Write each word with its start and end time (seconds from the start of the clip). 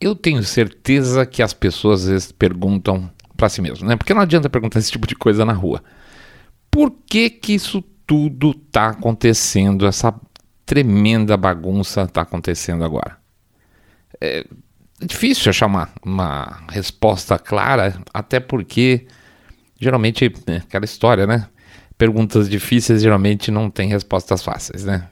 eu 0.00 0.14
tenho 0.14 0.42
certeza 0.42 1.24
que 1.24 1.42
as 1.42 1.52
pessoas 1.52 2.02
às 2.02 2.08
vezes 2.08 2.32
perguntam 2.32 3.10
para 3.36 3.48
si 3.48 3.60
mesmo, 3.60 3.86
né? 3.86 3.96
Porque 3.96 4.14
não 4.14 4.22
adianta 4.22 4.50
perguntar 4.50 4.78
esse 4.78 4.90
tipo 4.90 5.06
de 5.06 5.14
coisa 5.14 5.44
na 5.44 5.52
rua. 5.52 5.82
Por 6.70 6.90
que 7.06 7.30
que 7.30 7.54
isso 7.54 7.82
tudo 8.06 8.50
está 8.50 8.88
acontecendo? 8.88 9.86
Essa 9.86 10.14
tremenda 10.64 11.36
bagunça 11.36 12.02
está 12.02 12.22
acontecendo 12.22 12.84
agora. 12.84 13.16
É 14.20 14.44
difícil 15.00 15.50
achar 15.50 15.66
uma, 15.66 15.88
uma 16.04 16.64
resposta 16.70 17.38
clara, 17.38 18.00
até 18.12 18.40
porque 18.40 19.06
geralmente 19.78 20.24
é 20.46 20.56
aquela 20.56 20.84
história, 20.84 21.26
né? 21.26 21.48
Perguntas 21.98 22.48
difíceis 22.48 23.02
geralmente 23.02 23.50
não 23.50 23.70
têm 23.70 23.88
respostas 23.88 24.42
fáceis, 24.42 24.84
né? 24.84 25.08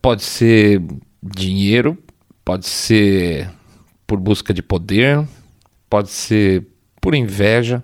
Pode 0.00 0.22
ser 0.22 0.82
dinheiro, 1.22 1.96
pode 2.44 2.66
ser 2.66 3.50
por 4.06 4.18
busca 4.18 4.52
de 4.52 4.62
poder, 4.62 5.26
pode 5.88 6.10
ser 6.10 6.66
por 7.00 7.14
inveja, 7.14 7.82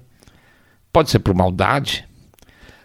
pode 0.93 1.11
ser 1.11 1.19
por 1.19 1.35
maldade, 1.35 2.07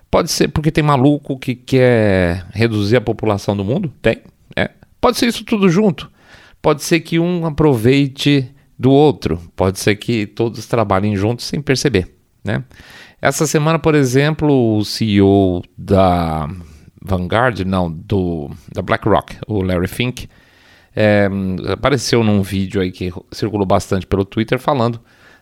pode 0.10 0.32
ser 0.32 0.48
porque 0.48 0.72
tem 0.72 0.84
maluco 0.84 1.38
que 1.38 1.56
quer 1.56 2.46
reduzir 2.52 2.98
a 2.98 3.02
população 3.02 3.56
do 3.56 3.64
mundo? 3.64 3.94
Tem, 4.02 4.22
é. 4.56 4.72
Pode 5.00 5.18
ser 5.18 5.28
isso 5.28 5.44
tudo 5.44 5.70
junto. 5.70 6.12
Pode 6.62 6.82
ser 6.84 7.02
que 7.02 7.20
um 7.20 7.46
aproveite 7.46 8.50
do 8.80 8.92
outro, 8.92 9.40
pode 9.56 9.80
ser 9.80 9.96
que 9.96 10.26
todos 10.26 10.66
trabalhem 10.66 11.16
juntos 11.16 11.46
sem 11.46 11.62
perceber, 11.62 12.16
né? 12.44 12.64
Essa 13.22 13.48
semana, 13.48 13.80
por 13.80 13.96
exemplo, 13.96 14.78
o 14.78 14.84
CEO 14.84 15.62
da 15.78 16.50
Vanguard, 17.02 17.60
não, 17.62 17.90
do, 17.90 18.50
da 18.74 18.82
BlackRock, 18.82 19.38
o 19.48 19.62
Larry 19.62 19.88
Fink, 19.88 20.28
é, 20.96 21.30
apareceu 21.72 22.24
num 22.24 22.42
vídeo 22.42 22.82
aí 22.82 22.92
que 22.92 23.12
circulou 23.32 23.66
bastante 23.66 24.06
pelo 24.06 24.26
Twitter 24.26 24.60
falando 24.60 25.00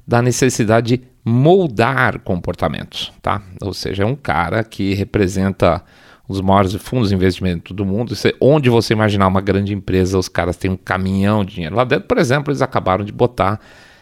da 0.08 0.22
necessidade 0.22 0.98
de 0.98 1.04
moldar 1.24 2.20
comportamentos, 2.20 3.12
tá? 3.22 3.42
Ou 3.62 3.74
seja, 3.74 4.04
é 4.04 4.06
um 4.06 4.16
cara 4.16 4.64
que 4.64 4.94
representa 4.94 5.84
os 6.28 6.42
maiores 6.42 6.74
fundos 6.76 7.10
de 7.10 7.16
investimento 7.16 7.74
do 7.74 7.86
mundo. 7.86 8.14
Isso 8.14 8.28
é 8.28 8.34
onde 8.40 8.70
você 8.70 8.94
imaginar 8.94 9.28
uma 9.28 9.42
grande 9.42 9.74
empresa, 9.74 10.18
os 10.18 10.28
caras 10.28 10.58
têm 10.58 10.72
um 10.72 10.78
caminhão 10.78 11.44
de 11.46 11.56
dinheiro. 11.56 11.76
Lá 11.76 11.84
dentro, 11.84 12.08
por 12.08 12.18
exemplo, 12.18 12.52
eles 12.52 12.62
acabaram 12.62 13.04
de 13.04 13.12
botar, 13.12 13.60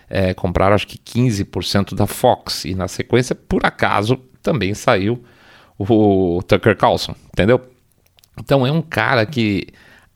é, 0.09 0.33
compraram 0.33 0.75
acho 0.75 0.87
que 0.87 0.97
15% 0.97 1.95
da 1.95 2.07
Fox. 2.07 2.65
E 2.65 2.75
na 2.75 2.87
sequência, 2.87 3.35
por 3.35 3.65
acaso, 3.65 4.17
também 4.41 4.73
saiu 4.73 5.21
o 5.77 6.41
Tucker 6.47 6.77
Carlson, 6.77 7.15
entendeu? 7.33 7.61
Então 8.39 8.65
é 8.65 8.71
um 8.71 8.81
cara 8.81 9.25
que 9.25 9.67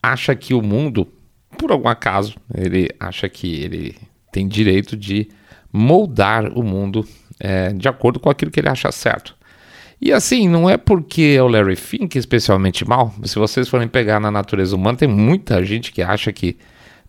acha 0.02 0.34
que 0.34 0.54
o 0.54 0.62
mundo 0.62 1.06
por 1.54 1.72
algum 1.72 1.88
acaso, 1.88 2.36
ele 2.54 2.90
acha 2.98 3.28
que 3.28 3.62
ele 3.62 3.96
tem 4.32 4.46
direito 4.46 4.96
de 4.96 5.28
moldar 5.72 6.46
o 6.56 6.62
mundo 6.62 7.06
é, 7.40 7.72
de 7.72 7.88
acordo 7.88 8.20
com 8.20 8.30
aquilo 8.30 8.50
que 8.50 8.60
ele 8.60 8.68
acha 8.68 8.90
certo. 8.92 9.34
E 10.00 10.12
assim, 10.12 10.48
não 10.48 10.68
é 10.68 10.76
porque 10.76 11.34
é 11.36 11.42
o 11.42 11.48
Larry 11.48 11.76
Fink 11.76 12.18
especialmente 12.18 12.86
mal. 12.86 13.14
Se 13.24 13.38
vocês 13.38 13.68
forem 13.68 13.88
pegar 13.88 14.20
na 14.20 14.30
natureza 14.30 14.76
humana, 14.76 14.98
tem 14.98 15.08
muita 15.08 15.64
gente 15.64 15.92
que 15.92 16.02
acha 16.02 16.32
que 16.32 16.58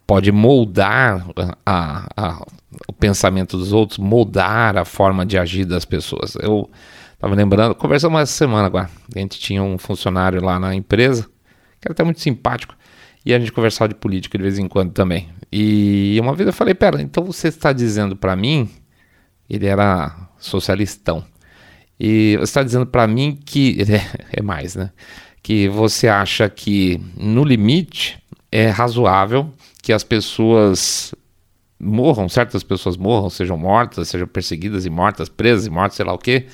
pode 0.08 0.32
moldar 0.32 1.26
a, 1.66 2.08
a, 2.16 2.46
o 2.88 2.94
pensamento 2.94 3.58
dos 3.58 3.74
outros, 3.74 3.98
moldar 3.98 4.78
a 4.78 4.86
forma 4.86 5.26
de 5.26 5.38
agir 5.38 5.66
das 5.66 5.84
pessoas. 5.84 6.36
Eu 6.36 6.70
estava 7.14 7.34
lembrando, 7.34 7.76
conversamos 7.76 8.22
essa 8.22 8.34
semana 8.34 8.68
agora. 8.68 8.90
A 9.14 9.20
gente 9.20 9.40
tinha 9.40 9.64
um 9.64 9.78
funcionário 9.78 10.44
lá 10.44 10.60
na 10.60 10.76
empresa, 10.76 11.24
que 11.82 11.88
era 11.88 11.92
até 11.94 12.04
muito 12.04 12.22
simpático. 12.22 12.76
E 13.26 13.34
a 13.34 13.40
gente 13.40 13.52
conversava 13.52 13.90
de 13.90 13.96
política 13.96 14.38
de 14.38 14.44
vez 14.44 14.60
em 14.60 14.68
quando 14.68 14.92
também. 14.92 15.30
E 15.52 16.18
uma 16.22 16.36
vez 16.36 16.48
eu 16.48 16.54
falei, 16.54 16.76
pera, 16.76 17.02
então 17.02 17.24
você 17.24 17.48
está 17.48 17.74
dizendo 17.74 18.16
para 18.16 18.36
mim, 18.36 18.70
ele 19.50 19.66
era 19.66 20.30
socialistão, 20.38 21.26
e 22.00 22.36
você 22.38 22.44
está 22.44 22.64
dizendo 22.64 22.86
para 22.86 23.08
mim 23.08 23.40
que, 23.46 23.78
é 24.32 24.42
mais, 24.42 24.76
né? 24.76 24.92
Que 25.42 25.68
você 25.70 26.08
acha 26.08 26.50
que 26.50 27.02
no 27.18 27.44
limite 27.44 28.22
é 28.52 28.68
razoável 28.70 29.52
que 29.82 29.94
as 29.94 30.04
pessoas 30.04 31.14
morram, 31.80 32.28
certas 32.28 32.64
pessoas 32.64 32.98
morram, 32.98 33.30
sejam 33.30 33.58
mortas, 33.58 34.10
sejam 34.10 34.28
perseguidas 34.28 34.86
e 34.86 34.90
mortas, 34.90 35.30
presas 35.30 35.68
e 35.68 35.70
mortas, 35.70 35.96
sei 35.96 36.06
lá 36.06 36.14
o 36.14 36.18
quê, 36.18 36.48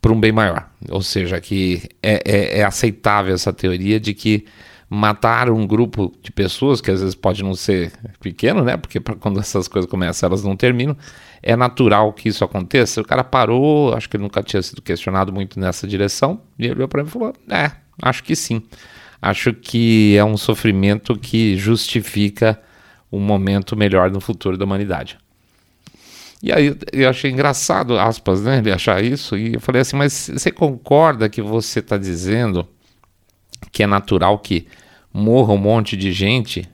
por 0.00 0.12
um 0.12 0.18
bem 0.18 0.32
maior. 0.32 0.68
Ou 0.88 1.02
seja, 1.02 1.40
que 1.40 1.82
é, 2.02 2.22
é, 2.24 2.58
é 2.60 2.64
aceitável 2.64 3.34
essa 3.34 3.52
teoria 3.52 4.00
de 4.00 4.14
que 4.14 4.46
matar 4.88 5.50
um 5.50 5.66
grupo 5.66 6.14
de 6.22 6.32
pessoas, 6.32 6.80
que 6.80 6.90
às 6.90 7.00
vezes 7.00 7.14
pode 7.14 7.42
não 7.42 7.54
ser 7.54 7.92
pequeno, 8.20 8.64
né? 8.64 8.76
Porque 8.76 8.98
quando 9.00 9.38
essas 9.38 9.68
coisas 9.68 9.90
começam, 9.90 10.26
elas 10.26 10.42
não 10.42 10.56
terminam. 10.56 10.96
É 11.42 11.54
natural 11.54 12.12
que 12.12 12.28
isso 12.28 12.42
aconteça. 12.42 13.00
O 13.00 13.04
cara 13.04 13.22
parou, 13.22 13.94
acho 13.94 14.08
que 14.08 14.16
ele 14.16 14.22
nunca 14.22 14.42
tinha 14.42 14.62
sido 14.62 14.80
questionado 14.80 15.32
muito 15.32 15.60
nessa 15.60 15.86
direção, 15.86 16.40
e 16.58 16.64
ele 16.64 16.74
olhou 16.76 16.88
para 16.88 17.02
mim 17.02 17.08
e 17.08 17.12
falou: 17.12 17.34
É, 17.50 17.72
acho 18.02 18.24
que 18.24 18.34
sim. 18.34 18.62
Acho 19.20 19.52
que 19.52 20.16
é 20.16 20.24
um 20.24 20.36
sofrimento 20.36 21.18
que 21.18 21.56
justifica 21.56 22.60
um 23.10 23.18
momento 23.18 23.76
melhor 23.76 24.10
no 24.10 24.20
futuro 24.20 24.56
da 24.56 24.64
humanidade. 24.64 25.18
E 26.42 26.52
aí 26.52 26.76
eu 26.92 27.10
achei 27.10 27.30
engraçado, 27.30 27.98
aspas, 27.98 28.42
né, 28.42 28.58
ele 28.58 28.70
achar 28.70 29.02
isso, 29.02 29.36
e 29.36 29.54
eu 29.54 29.60
falei 29.60 29.82
assim, 29.82 29.96
mas 29.96 30.30
você 30.32 30.52
concorda 30.52 31.28
que 31.28 31.42
você 31.42 31.80
está 31.80 31.96
dizendo 31.96 32.66
que 33.70 33.82
é 33.82 33.86
natural 33.86 34.38
que 34.38 34.66
morra 35.12 35.52
um 35.52 35.58
monte 35.58 35.96
de 35.96 36.12
gente 36.12 36.68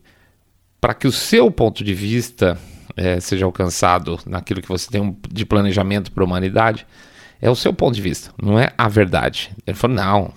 para 0.80 0.94
que 0.94 1.06
o 1.06 1.12
seu 1.12 1.50
ponto 1.50 1.82
de 1.82 1.94
vista 1.94 2.58
é, 2.96 3.18
seja 3.20 3.44
alcançado 3.44 4.18
naquilo 4.26 4.60
que 4.60 4.68
você 4.68 4.90
tem 4.90 5.16
de 5.30 5.46
planejamento 5.46 6.12
para 6.12 6.22
a 6.22 6.26
humanidade, 6.26 6.86
é 7.40 7.50
o 7.50 7.54
seu 7.54 7.72
ponto 7.72 7.94
de 7.94 8.02
vista, 8.02 8.30
não 8.40 8.58
é 8.58 8.72
a 8.76 8.88
verdade. 8.88 9.50
Ele 9.66 9.76
falou, 9.76 9.96
não, 9.96 10.32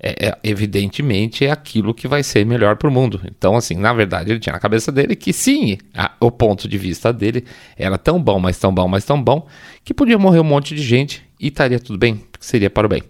é, 0.00 0.28
é, 0.28 0.38
evidentemente 0.44 1.46
é 1.46 1.50
aquilo 1.50 1.94
que 1.94 2.06
vai 2.06 2.22
ser 2.22 2.44
melhor 2.44 2.76
para 2.76 2.88
o 2.88 2.92
mundo. 2.92 3.20
Então, 3.24 3.56
assim, 3.56 3.74
na 3.74 3.92
verdade, 3.92 4.30
ele 4.30 4.38
tinha 4.38 4.52
na 4.52 4.58
cabeça 4.58 4.92
dele 4.92 5.16
que 5.16 5.32
sim, 5.32 5.78
a, 5.94 6.12
o 6.20 6.30
ponto 6.30 6.68
de 6.68 6.76
vista 6.76 7.12
dele 7.12 7.44
era 7.76 7.96
tão 7.96 8.22
bom, 8.22 8.38
mas 8.38 8.58
tão 8.58 8.74
bom, 8.74 8.86
mas 8.86 9.04
tão 9.04 9.22
bom, 9.22 9.46
que 9.82 9.94
podia 9.94 10.18
morrer 10.18 10.40
um 10.40 10.44
monte 10.44 10.74
de 10.74 10.82
gente 10.82 11.22
e 11.40 11.48
estaria 11.48 11.78
tudo 11.78 11.98
bem, 11.98 12.22
seria 12.38 12.68
para 12.68 12.86
o 12.86 12.90
bem. 12.90 13.02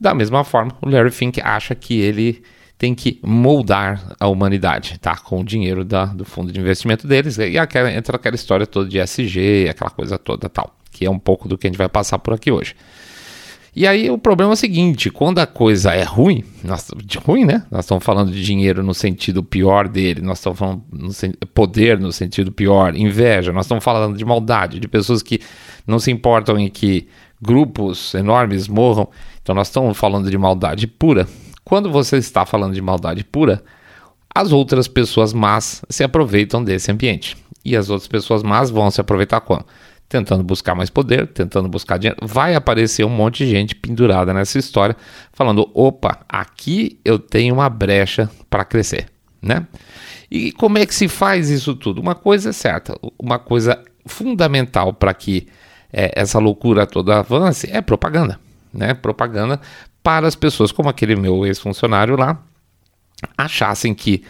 Da 0.00 0.14
mesma 0.14 0.42
forma, 0.44 0.72
o 0.80 0.88
Larry 0.88 1.10
Fink 1.10 1.40
acha 1.42 1.74
que 1.74 2.00
ele 2.00 2.42
tem 2.78 2.94
que 2.94 3.20
moldar 3.22 4.16
a 4.18 4.26
humanidade, 4.26 4.98
tá? 4.98 5.14
Com 5.14 5.42
o 5.42 5.44
dinheiro 5.44 5.84
da, 5.84 6.06
do 6.06 6.24
fundo 6.24 6.50
de 6.50 6.58
investimento 6.58 7.06
deles. 7.06 7.36
E 7.36 7.58
aquela, 7.58 7.92
entra 7.92 8.16
aquela 8.16 8.34
história 8.34 8.66
toda 8.66 8.88
de 8.88 8.98
SG, 8.98 9.68
aquela 9.68 9.90
coisa 9.90 10.18
toda 10.18 10.48
tal, 10.48 10.74
que 10.90 11.04
é 11.04 11.10
um 11.10 11.18
pouco 11.18 11.46
do 11.46 11.58
que 11.58 11.66
a 11.66 11.70
gente 11.70 11.76
vai 11.76 11.90
passar 11.90 12.18
por 12.18 12.32
aqui 12.32 12.50
hoje. 12.50 12.74
E 13.76 13.86
aí 13.86 14.10
o 14.10 14.18
problema 14.18 14.52
é 14.52 14.54
o 14.54 14.56
seguinte, 14.56 15.10
quando 15.10 15.38
a 15.38 15.46
coisa 15.46 15.92
é 15.92 16.02
ruim, 16.02 16.42
nós, 16.64 16.90
ruim, 17.24 17.44
né? 17.44 17.64
Nós 17.70 17.84
estamos 17.84 18.02
falando 18.02 18.32
de 18.32 18.42
dinheiro 18.42 18.82
no 18.82 18.94
sentido 18.94 19.44
pior 19.44 19.86
dele, 19.86 20.22
nós 20.22 20.38
estamos 20.38 20.58
falando 20.58 20.82
no 20.90 21.12
poder 21.54 22.00
no 22.00 22.10
sentido 22.10 22.50
pior, 22.50 22.96
inveja, 22.96 23.52
nós 23.52 23.66
estamos 23.66 23.84
falando 23.84 24.16
de 24.16 24.24
maldade, 24.24 24.80
de 24.80 24.88
pessoas 24.88 25.22
que 25.22 25.38
não 25.86 26.00
se 26.00 26.10
importam 26.10 26.58
em 26.58 26.68
que 26.68 27.06
grupos 27.40 28.14
enormes 28.14 28.66
morram. 28.66 29.08
Então 29.50 29.56
nós 29.56 29.66
estamos 29.66 29.98
falando 29.98 30.30
de 30.30 30.38
maldade 30.38 30.86
pura. 30.86 31.26
Quando 31.64 31.90
você 31.90 32.18
está 32.18 32.46
falando 32.46 32.72
de 32.72 32.80
maldade 32.80 33.24
pura, 33.24 33.60
as 34.32 34.52
outras 34.52 34.86
pessoas 34.86 35.32
más 35.32 35.82
se 35.90 36.04
aproveitam 36.04 36.62
desse 36.62 36.92
ambiente. 36.92 37.36
E 37.64 37.76
as 37.76 37.90
outras 37.90 38.06
pessoas 38.06 38.44
más 38.44 38.70
vão 38.70 38.92
se 38.92 39.00
aproveitar 39.00 39.40
quando? 39.40 39.64
Tentando 40.08 40.44
buscar 40.44 40.76
mais 40.76 40.88
poder, 40.88 41.26
tentando 41.26 41.68
buscar 41.68 41.98
dinheiro. 41.98 42.24
Vai 42.24 42.54
aparecer 42.54 43.04
um 43.04 43.08
monte 43.08 43.44
de 43.44 43.50
gente 43.50 43.74
pendurada 43.74 44.32
nessa 44.32 44.56
história, 44.56 44.96
falando: 45.32 45.68
opa, 45.74 46.20
aqui 46.28 47.00
eu 47.04 47.18
tenho 47.18 47.52
uma 47.52 47.68
brecha 47.68 48.30
para 48.48 48.64
crescer, 48.64 49.08
né? 49.42 49.66
E 50.30 50.52
como 50.52 50.78
é 50.78 50.86
que 50.86 50.94
se 50.94 51.08
faz 51.08 51.50
isso 51.50 51.74
tudo? 51.74 52.00
Uma 52.00 52.14
coisa 52.14 52.50
é 52.50 52.52
certa, 52.52 52.96
uma 53.18 53.40
coisa 53.40 53.82
fundamental 54.06 54.92
para 54.92 55.12
que 55.12 55.48
é, 55.92 56.12
essa 56.14 56.38
loucura 56.38 56.86
toda 56.86 57.18
avance 57.18 57.68
é 57.68 57.80
propaganda, 57.80 58.38
né? 58.72 58.94
Propaganda 58.94 59.60
para 60.02 60.26
as 60.26 60.34
pessoas, 60.34 60.72
como 60.72 60.88
aquele 60.88 61.14
meu 61.16 61.46
ex-funcionário 61.46 62.16
lá, 62.16 62.42
achassem 63.36 63.94
que 63.94 64.24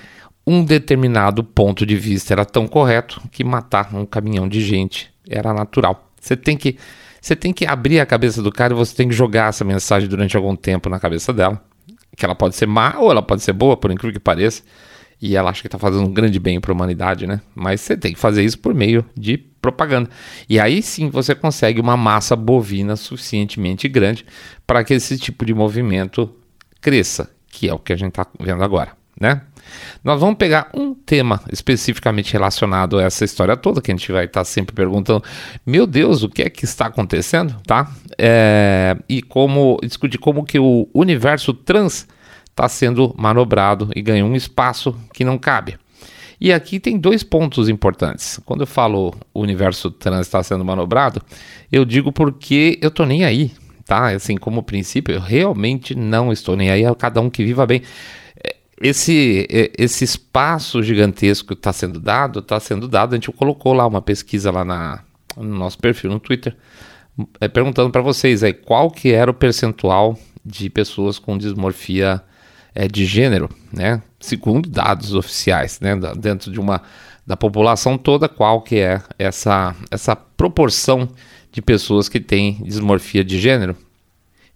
um 0.47 0.65
determinado 0.65 1.45
ponto 1.45 1.87
de 1.87 1.97
vista 1.97 2.35
era 2.35 2.45
tão 2.45 2.67
correto 2.67 3.21
que 3.31 3.45
matar 3.45 3.95
um 3.95 4.05
caminhão 4.05 4.49
de 4.49 4.61
gente 4.61 5.13
era 5.29 5.55
natural. 5.55 6.11
Você 6.21 6.37
tem 6.37 6.57
que 6.57 6.77
você 7.21 7.37
tem 7.37 7.53
que 7.53 7.67
abrir 7.67 8.01
a 8.01 8.07
cabeça 8.07 8.43
do 8.43 8.51
cara 8.51 8.73
e 8.73 8.77
você 8.77 8.97
tem 8.97 9.07
que 9.07 9.15
jogar 9.15 9.51
essa 9.51 9.63
mensagem 9.63 10.09
durante 10.09 10.37
algum 10.37 10.57
tempo 10.57 10.89
na 10.89 10.99
cabeça 10.99 11.33
dela, 11.35 11.63
que 12.17 12.25
ela 12.25 12.35
pode 12.35 12.57
ser 12.57 12.67
má 12.67 12.95
ou 12.99 13.11
ela 13.11 13.23
pode 13.23 13.43
ser 13.43 13.53
boa, 13.53 13.77
por 13.77 13.91
incrível 13.91 14.15
que 14.15 14.19
pareça 14.19 14.63
e 15.21 15.37
ela 15.37 15.51
acha 15.51 15.61
que 15.61 15.67
está 15.67 15.79
fazendo 15.79 16.05
um 16.05 16.13
grande 16.13 16.39
bem 16.39 16.61
para 16.61 16.73
a 16.73 16.75
humanidade, 16.75 17.27
né? 17.27 17.41
Mas 17.55 17.81
você 17.81 17.97
tem 17.97 18.13
que 18.13 18.19
fazer 18.19 18.43
isso 18.43 18.59
por 18.59 18.75
meio 18.75 19.05
de 19.17 19.37
propaganda. 19.37 20.09
E 20.49 20.59
aí 20.59 20.83
sim 20.83 21.11
você 21.11 21.35
consegue 21.35 21.81
uma 21.81 21.97
massa 21.97 22.35
bovina 22.35 22.97
suficientemente 22.97 23.87
grande 23.89 24.25
para 24.67 24.83
que 24.83 24.95
esse 24.95 25.19
tipo 25.19 25.45
de 25.45 25.53
movimento 25.53 26.35
cresça, 26.81 27.31
que 27.51 27.69
é 27.69 27.75
o 27.75 27.79
que 27.79 27.93
a 27.93 27.97
gente 27.97 28.11
está 28.11 28.27
vendo 28.39 28.65
agora. 28.65 28.93
né? 29.21 29.43
Nós 30.03 30.19
vamos 30.19 30.37
pegar 30.37 30.71
um 30.75 30.95
tema 30.95 31.41
especificamente 31.53 32.33
relacionado 32.33 32.99
a 32.99 33.03
essa 33.03 33.25
história 33.25 33.57
toda, 33.57 33.83
que 33.83 33.91
a 33.91 33.95
gente 33.95 34.11
vai 34.11 34.25
estar 34.25 34.45
sempre 34.45 34.75
perguntando: 34.75 35.23
meu 35.67 35.87
Deus, 35.87 36.23
o 36.23 36.29
que 36.29 36.43
é 36.43 36.51
que 36.51 36.65
está 36.65 36.87
acontecendo, 36.87 37.55
tá? 37.67 37.91
É, 38.19 38.97
e 39.09 39.21
como 39.21 39.79
discutir 39.83 40.19
como 40.19 40.45
que 40.45 40.59
o 40.59 40.89
universo 40.95 41.53
trans 41.53 42.09
está 42.61 42.69
sendo 42.69 43.15
manobrado 43.17 43.91
e 43.97 44.03
ganhou 44.03 44.29
um 44.29 44.37
espaço 44.37 44.95
que 45.15 45.25
não 45.25 45.39
cabe. 45.39 45.79
E 46.39 46.53
aqui 46.53 46.79
tem 46.79 46.99
dois 46.99 47.23
pontos 47.23 47.69
importantes. 47.69 48.39
Quando 48.45 48.61
eu 48.61 48.67
falo 48.67 49.15
o 49.33 49.41
universo 49.41 49.91
trans 49.91 50.27
está 50.27 50.43
sendo 50.43 50.65
manobrado, 50.65 51.23
eu 51.73 51.85
digo 51.85 52.13
porque 52.13 52.79
eu 52.83 52.91
tô 52.91 53.05
nem 53.05 53.25
aí, 53.25 53.53
tá? 53.87 54.09
Assim, 54.09 54.37
como 54.37 54.63
princípio, 54.63 55.15
eu 55.15 55.21
realmente 55.21 55.95
não 55.95 56.33
estou 56.33 56.57
nem 56.57 56.71
aí. 56.71 56.85
É 56.85 56.95
cada 56.95 57.21
um 57.21 57.31
que 57.31 57.45
viva 57.45 57.67
bem. 57.67 57.83
É, 58.43 58.57
esse, 58.81 59.47
é, 59.51 59.71
esse 59.79 60.05
espaço 60.05 60.83
gigantesco 60.83 61.49
que 61.49 61.55
está 61.55 61.73
sendo 61.73 61.99
dado, 61.99 62.41
está 62.41 62.61
sendo 62.61 62.89
dado. 62.89 63.15
A 63.15 63.17
gente 63.17 63.33
colocou 63.33 63.73
lá 63.73 63.87
uma 63.87 64.01
pesquisa 64.03 64.51
lá 64.51 64.65
na, 64.65 65.03
no 65.37 65.57
nosso 65.59 65.79
perfil 65.79 66.11
no 66.11 66.21
Twitter, 66.21 66.57
é, 67.39 67.49
perguntando 67.49 67.91
para 67.91 68.03
vocês 68.03 68.43
aí 68.43 68.53
qual 68.53 68.91
que 68.91 69.13
era 69.13 69.31
o 69.31 69.35
percentual 69.35 70.19
de 70.45 70.71
pessoas 70.71 71.19
com 71.19 71.37
dismorfia 71.37 72.23
é, 72.75 72.87
de 72.87 73.05
gênero, 73.05 73.49
né? 73.73 74.03
Segundo 74.19 74.69
dados 74.69 75.15
oficiais, 75.15 75.81
né? 75.81 75.99
Dentro 76.17 76.51
de 76.51 76.61
uma 76.61 76.83
da 77.27 77.37
população 77.37 77.97
toda, 77.97 78.29
qual 78.29 78.61
que 78.61 78.77
é 78.77 79.01
essa, 79.19 79.75
essa 79.91 80.17
proporção 80.17 81.09
de 81.53 81.63
pessoas 81.63 82.09
que 82.09 82.19
têm 82.19 82.61
dismorfia 82.65 83.23
de 83.23 83.39
gênero. 83.39 83.77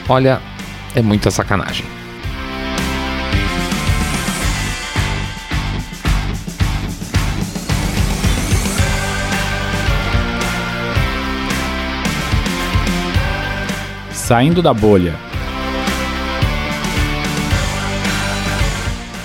Olha, 0.08 0.42
é 0.94 1.00
muita 1.00 1.30
sacanagem. 1.30 2.01
Saindo 14.22 14.62
da 14.62 14.72
bolha. 14.72 15.16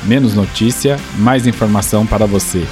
Menos 0.07 0.33
notícia, 0.33 0.97
mais 1.19 1.45
informação 1.45 2.05
para 2.05 2.25
você. 2.25 2.65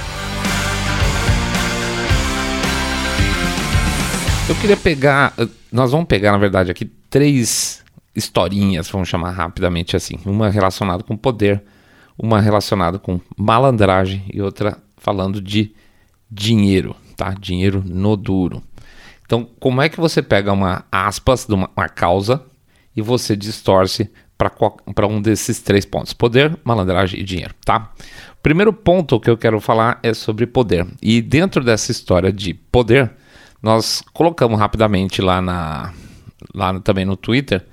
Eu 4.48 4.56
queria 4.56 4.76
pegar. 4.76 5.34
Nós 5.70 5.92
vamos 5.92 6.08
pegar, 6.08 6.32
na 6.32 6.38
verdade, 6.38 6.72
aqui 6.72 6.86
três 7.08 7.84
historinhas, 8.14 8.90
vamos 8.90 9.08
chamar 9.08 9.30
rapidamente 9.30 9.94
assim. 9.94 10.18
Uma 10.26 10.50
relacionada 10.50 11.04
com 11.04 11.16
poder, 11.16 11.62
uma 12.18 12.40
relacionada 12.40 12.98
com 12.98 13.20
malandragem 13.36 14.24
e 14.34 14.42
outra 14.42 14.76
falando 14.96 15.40
de 15.40 15.72
dinheiro, 16.28 16.96
tá? 17.16 17.32
Dinheiro 17.38 17.84
no 17.86 18.16
duro. 18.16 18.64
Então, 19.26 19.48
como 19.60 19.82
é 19.82 19.88
que 19.88 20.00
você 20.00 20.22
pega 20.22 20.52
uma 20.52 20.84
aspas 20.90 21.44
de 21.46 21.54
uma, 21.54 21.68
uma 21.76 21.88
causa 21.88 22.42
e 22.96 23.02
você 23.02 23.36
distorce 23.36 24.10
para 24.38 25.06
um 25.06 25.20
desses 25.20 25.60
três 25.60 25.84
pontos: 25.84 26.12
poder, 26.12 26.58
malandragem 26.64 27.20
e 27.20 27.24
dinheiro, 27.24 27.54
tá? 27.64 27.92
Primeiro 28.42 28.72
ponto 28.72 29.18
que 29.18 29.28
eu 29.28 29.36
quero 29.36 29.60
falar 29.60 29.98
é 30.02 30.14
sobre 30.14 30.46
poder. 30.46 30.86
E 31.02 31.20
dentro 31.20 31.64
dessa 31.64 31.90
história 31.90 32.32
de 32.32 32.54
poder, 32.54 33.10
nós 33.60 34.02
colocamos 34.12 34.58
rapidamente 34.58 35.20
lá, 35.20 35.42
na, 35.42 35.92
lá 36.54 36.78
também 36.80 37.04
no 37.04 37.16
Twitter 37.16 37.66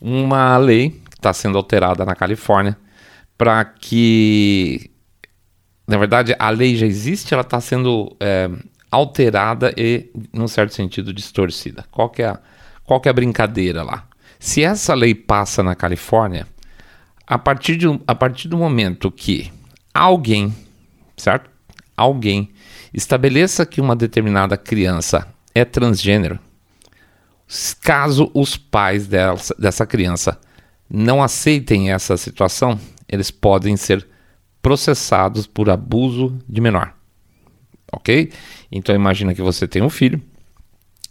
uma 0.00 0.56
lei 0.56 0.90
que 0.90 1.16
está 1.16 1.32
sendo 1.32 1.58
alterada 1.58 2.04
na 2.04 2.14
Califórnia 2.14 2.76
para 3.36 3.64
que, 3.64 4.90
na 5.86 5.98
verdade, 5.98 6.34
a 6.38 6.50
lei 6.50 6.76
já 6.76 6.86
existe, 6.86 7.34
ela 7.34 7.42
está 7.42 7.60
sendo 7.60 8.16
é, 8.20 8.50
alterada 8.90 9.72
e, 9.76 10.10
num 10.32 10.48
certo 10.48 10.74
sentido, 10.74 11.12
distorcida. 11.12 11.84
Qual 11.90 12.08
que, 12.10 12.22
é 12.22 12.26
a, 12.26 12.40
qual 12.84 13.00
que 13.00 13.08
é 13.08 13.10
a 13.10 13.14
brincadeira 13.14 13.82
lá? 13.82 14.06
Se 14.38 14.62
essa 14.62 14.94
lei 14.94 15.14
passa 15.14 15.62
na 15.62 15.74
Califórnia, 15.74 16.46
a 17.26 17.38
partir, 17.38 17.76
de, 17.76 17.86
a 18.06 18.14
partir 18.14 18.48
do 18.48 18.56
momento 18.56 19.10
que 19.10 19.52
alguém, 19.94 20.54
certo? 21.16 21.48
Alguém 21.96 22.50
estabeleça 22.92 23.64
que 23.64 23.80
uma 23.80 23.94
determinada 23.94 24.56
criança 24.56 25.28
é 25.54 25.64
transgênero, 25.64 26.38
caso 27.82 28.30
os 28.34 28.56
pais 28.56 29.06
dessa, 29.06 29.54
dessa 29.58 29.86
criança 29.86 30.40
não 30.88 31.22
aceitem 31.22 31.92
essa 31.92 32.16
situação, 32.16 32.80
eles 33.08 33.30
podem 33.30 33.76
ser 33.76 34.06
processados 34.62 35.46
por 35.46 35.70
abuso 35.70 36.36
de 36.48 36.60
menor 36.60 36.94
ok? 37.92 38.30
Então 38.70 38.94
imagina 38.94 39.34
que 39.34 39.42
você 39.42 39.66
tem 39.66 39.82
um 39.82 39.90
filho 39.90 40.20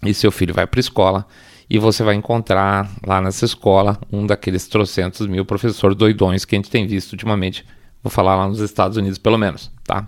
e 0.03 0.13
seu 0.13 0.31
filho 0.31 0.53
vai 0.53 0.65
para 0.65 0.79
a 0.79 0.81
escola 0.81 1.25
e 1.69 1.77
você 1.77 2.03
vai 2.03 2.15
encontrar 2.15 2.89
lá 3.05 3.21
nessa 3.21 3.45
escola 3.45 3.99
um 4.11 4.25
daqueles 4.25 4.67
trocentos 4.67 5.27
mil 5.27 5.45
professores 5.45 5.95
doidões 5.95 6.43
que 6.43 6.55
a 6.55 6.57
gente 6.57 6.69
tem 6.69 6.87
visto 6.87 7.11
ultimamente. 7.13 7.65
Vou 8.01 8.09
falar 8.09 8.35
lá 8.35 8.47
nos 8.47 8.59
Estados 8.59 8.97
Unidos, 8.97 9.17
pelo 9.17 9.37
menos, 9.37 9.69
tá? 9.83 10.07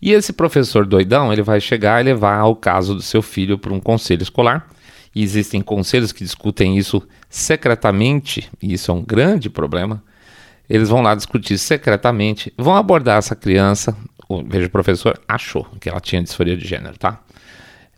E 0.00 0.12
esse 0.12 0.32
professor 0.32 0.86
doidão, 0.86 1.32
ele 1.32 1.42
vai 1.42 1.60
chegar 1.60 2.00
e 2.00 2.04
levar 2.04 2.44
o 2.44 2.54
caso 2.54 2.94
do 2.94 3.02
seu 3.02 3.20
filho 3.20 3.58
para 3.58 3.72
um 3.72 3.80
conselho 3.80 4.22
escolar. 4.22 4.68
E 5.14 5.22
existem 5.22 5.60
conselhos 5.60 6.12
que 6.12 6.24
discutem 6.24 6.78
isso 6.78 7.02
secretamente, 7.28 8.48
e 8.62 8.72
isso 8.72 8.90
é 8.90 8.94
um 8.94 9.02
grande 9.02 9.50
problema. 9.50 10.02
Eles 10.70 10.88
vão 10.88 11.02
lá 11.02 11.14
discutir 11.14 11.58
secretamente, 11.58 12.52
vão 12.56 12.76
abordar 12.76 13.18
essa 13.18 13.34
criança, 13.34 13.94
veja, 14.46 14.66
o 14.66 14.70
professor 14.70 15.20
achou 15.26 15.66
que 15.80 15.88
ela 15.88 16.00
tinha 16.00 16.22
disforia 16.22 16.56
de 16.56 16.66
gênero, 16.66 16.96
tá? 16.98 17.20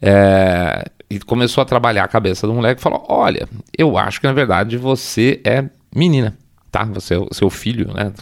É, 0.00 0.84
e 1.08 1.18
começou 1.20 1.62
a 1.62 1.64
trabalhar 1.64 2.04
a 2.04 2.08
cabeça 2.08 2.46
do 2.46 2.54
moleque 2.54 2.80
e 2.80 2.82
falou: 2.82 3.04
Olha, 3.08 3.48
eu 3.76 3.96
acho 3.96 4.20
que 4.20 4.26
na 4.26 4.32
verdade 4.32 4.76
você 4.76 5.40
é 5.44 5.64
menina, 5.94 6.36
tá? 6.70 6.84
Você, 6.84 7.14
é 7.14 7.18
seu 7.32 7.48
filho, 7.48 7.92
né? 7.94 8.12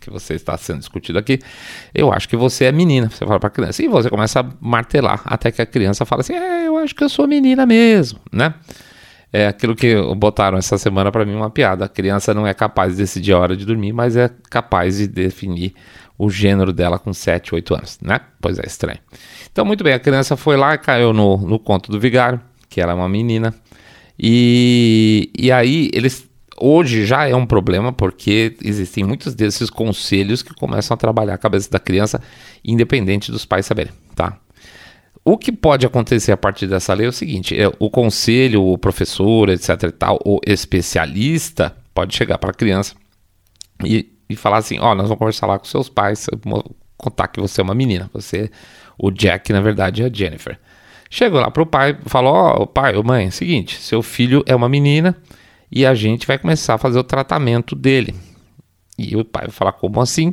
Que 0.00 0.10
você 0.10 0.34
está 0.34 0.56
sendo 0.56 0.78
discutido 0.78 1.18
aqui, 1.18 1.38
eu 1.94 2.12
acho 2.12 2.28
que 2.28 2.36
você 2.36 2.64
é 2.64 2.72
menina. 2.72 3.10
Você 3.10 3.26
fala 3.26 3.38
para 3.38 3.48
a 3.48 3.50
criança 3.50 3.82
e 3.82 3.88
você 3.88 4.08
começa 4.08 4.40
a 4.40 4.46
martelar 4.60 5.22
até 5.24 5.52
que 5.52 5.60
a 5.60 5.66
criança 5.66 6.04
fala 6.04 6.20
assim: 6.20 6.34
É, 6.34 6.66
eu 6.66 6.78
acho 6.78 6.94
que 6.94 7.04
eu 7.04 7.08
sou 7.08 7.28
menina 7.28 7.66
mesmo, 7.66 8.18
né? 8.32 8.54
É 9.32 9.46
aquilo 9.46 9.76
que 9.76 9.94
botaram 10.16 10.58
essa 10.58 10.76
semana 10.76 11.12
para 11.12 11.24
mim 11.24 11.34
uma 11.34 11.50
piada. 11.50 11.84
A 11.84 11.88
criança 11.88 12.34
não 12.34 12.46
é 12.46 12.52
capaz 12.52 12.92
de 12.92 12.98
decidir 12.98 13.32
a 13.32 13.38
hora 13.38 13.56
de 13.56 13.64
dormir, 13.64 13.92
mas 13.92 14.16
é 14.16 14.28
capaz 14.48 14.96
de 14.96 15.06
definir 15.06 15.74
o 16.20 16.28
gênero 16.28 16.70
dela 16.70 16.98
com 16.98 17.14
7, 17.14 17.54
8 17.54 17.74
anos, 17.74 17.98
né? 18.02 18.20
Pois 18.42 18.58
é, 18.58 18.66
estranho. 18.66 18.98
Então, 19.50 19.64
muito 19.64 19.82
bem, 19.82 19.94
a 19.94 19.98
criança 19.98 20.36
foi 20.36 20.54
lá 20.54 20.76
caiu 20.76 21.14
no, 21.14 21.38
no 21.38 21.58
conto 21.58 21.90
do 21.90 21.98
vigário, 21.98 22.38
que 22.68 22.78
ela 22.78 22.92
é 22.92 22.94
uma 22.94 23.08
menina. 23.08 23.54
E, 24.18 25.30
e 25.36 25.50
aí, 25.50 25.90
eles. 25.94 26.28
Hoje 26.62 27.06
já 27.06 27.26
é 27.26 27.34
um 27.34 27.46
problema, 27.46 27.90
porque 27.90 28.54
existem 28.62 29.02
muitos 29.02 29.34
desses 29.34 29.70
conselhos 29.70 30.42
que 30.42 30.52
começam 30.52 30.94
a 30.94 30.98
trabalhar 30.98 31.32
a 31.32 31.38
cabeça 31.38 31.70
da 31.70 31.78
criança, 31.78 32.20
independente 32.62 33.32
dos 33.32 33.46
pais 33.46 33.64
saberem, 33.64 33.94
tá? 34.14 34.36
O 35.24 35.38
que 35.38 35.50
pode 35.50 35.86
acontecer 35.86 36.32
a 36.32 36.36
partir 36.36 36.66
dessa 36.66 36.92
lei 36.92 37.06
é 37.06 37.08
o 37.08 37.12
seguinte: 37.12 37.58
é, 37.58 37.72
o 37.78 37.88
conselho, 37.88 38.62
o 38.62 38.76
professor, 38.76 39.48
etc. 39.48 39.84
e 39.84 39.90
tal, 39.90 40.18
o 40.22 40.38
especialista 40.46 41.74
pode 41.94 42.14
chegar 42.14 42.36
para 42.36 42.50
a 42.50 42.54
criança 42.54 42.94
e, 43.82 44.19
e 44.30 44.36
falar 44.36 44.58
assim: 44.58 44.78
Ó, 44.78 44.92
oh, 44.92 44.94
nós 44.94 45.08
vamos 45.08 45.18
conversar 45.18 45.46
lá 45.46 45.58
com 45.58 45.64
seus 45.64 45.88
pais, 45.88 46.28
contar 46.96 47.28
que 47.28 47.40
você 47.40 47.60
é 47.60 47.64
uma 47.64 47.74
menina, 47.74 48.08
você, 48.14 48.50
o 48.96 49.10
Jack, 49.10 49.52
na 49.52 49.60
verdade, 49.60 50.02
é 50.02 50.06
a 50.06 50.12
Jennifer. 50.12 50.58
Chegou 51.10 51.40
lá 51.40 51.50
pro 51.50 51.66
pai, 51.66 51.98
falou: 52.06 52.32
Ó, 52.32 52.62
oh, 52.62 52.66
pai, 52.66 52.96
ô 52.96 53.02
mãe, 53.02 53.26
é 53.26 53.30
seguinte, 53.30 53.80
seu 53.80 54.00
filho 54.02 54.44
é 54.46 54.54
uma 54.54 54.68
menina 54.68 55.16
e 55.70 55.84
a 55.84 55.94
gente 55.94 56.26
vai 56.26 56.38
começar 56.38 56.74
a 56.74 56.78
fazer 56.78 56.98
o 56.98 57.04
tratamento 57.04 57.74
dele. 57.74 58.14
E 58.96 59.16
o 59.16 59.24
pai 59.24 59.46
vai 59.46 59.52
falar: 59.52 59.72
Como 59.72 60.00
assim? 60.00 60.32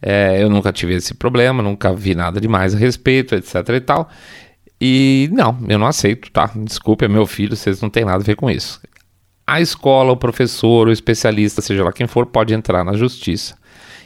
É, 0.00 0.42
eu 0.42 0.48
nunca 0.48 0.72
tive 0.72 0.94
esse 0.94 1.12
problema, 1.12 1.62
nunca 1.62 1.92
vi 1.92 2.14
nada 2.14 2.40
demais 2.40 2.74
a 2.74 2.78
respeito, 2.78 3.34
etc 3.34 3.68
e 3.68 3.80
tal. 3.80 4.08
E 4.80 5.28
não, 5.32 5.58
eu 5.68 5.78
não 5.78 5.86
aceito, 5.86 6.30
tá? 6.30 6.50
Desculpe, 6.54 7.04
é 7.04 7.08
meu 7.08 7.26
filho, 7.26 7.54
vocês 7.56 7.82
não 7.82 7.90
têm 7.90 8.04
nada 8.04 8.22
a 8.22 8.26
ver 8.26 8.36
com 8.36 8.48
isso. 8.48 8.80
A 9.48 9.62
escola, 9.62 10.12
o 10.12 10.16
professor, 10.16 10.88
o 10.88 10.92
especialista, 10.92 11.62
seja 11.62 11.82
lá 11.82 11.90
quem 11.90 12.06
for, 12.06 12.26
pode 12.26 12.52
entrar 12.52 12.84
na 12.84 12.92
justiça. 12.92 13.56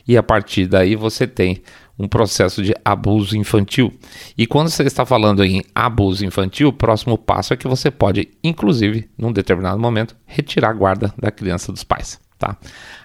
E 0.06 0.16
a 0.16 0.22
partir 0.22 0.68
daí 0.68 0.94
você 0.94 1.26
tem 1.26 1.64
um 1.98 2.06
processo 2.06 2.62
de 2.62 2.72
abuso 2.84 3.36
infantil. 3.36 3.92
E 4.38 4.46
quando 4.46 4.68
você 4.68 4.84
está 4.84 5.04
falando 5.04 5.44
em 5.44 5.64
abuso 5.74 6.24
infantil, 6.24 6.68
o 6.68 6.72
próximo 6.72 7.18
passo 7.18 7.52
é 7.52 7.56
que 7.56 7.66
você 7.66 7.90
pode, 7.90 8.28
inclusive, 8.44 9.10
num 9.18 9.32
determinado 9.32 9.80
momento, 9.80 10.14
retirar 10.26 10.70
a 10.70 10.74
guarda 10.74 11.12
da 11.18 11.32
criança 11.32 11.72
dos 11.72 11.82
pais. 11.82 12.20
Tá? 12.38 12.56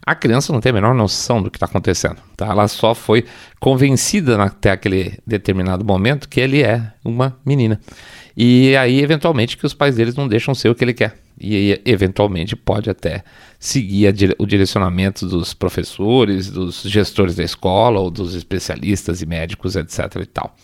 A 0.05 0.13
criança 0.13 0.53
não 0.53 0.61
tem 0.61 0.69
a 0.69 0.73
menor 0.73 0.93
noção 0.93 1.41
do 1.41 1.49
que 1.49 1.57
está 1.57 1.65
acontecendo. 1.65 2.17
Tá? 2.35 2.45
Ela 2.45 2.67
só 2.67 2.93
foi 2.93 3.25
convencida 3.59 4.39
até 4.43 4.69
aquele 4.69 5.17
determinado 5.25 5.83
momento 5.83 6.29
que 6.29 6.39
ele 6.39 6.61
é 6.61 6.93
uma 7.03 7.35
menina. 7.43 7.81
E 8.37 8.77
aí, 8.77 9.01
eventualmente, 9.01 9.57
que 9.57 9.65
os 9.65 9.73
pais 9.73 9.95
deles 9.95 10.13
não 10.13 10.27
deixam 10.27 10.53
ser 10.53 10.69
o 10.69 10.75
que 10.75 10.83
ele 10.83 10.93
quer. 10.93 11.25
E 11.39 11.79
eventualmente 11.85 12.55
pode 12.55 12.89
até 12.89 13.23
seguir 13.59 14.11
dire 14.11 14.35
o 14.39 14.45
direcionamento 14.45 15.27
dos 15.27 15.53
professores, 15.53 16.49
dos 16.49 16.81
gestores 16.81 17.35
da 17.35 17.43
escola 17.43 17.99
ou 17.99 18.09
dos 18.09 18.33
especialistas 18.33 19.21
e 19.21 19.25
médicos, 19.25 19.75
etc. 19.75 20.15
e 20.21 20.25
tal. 20.25 20.55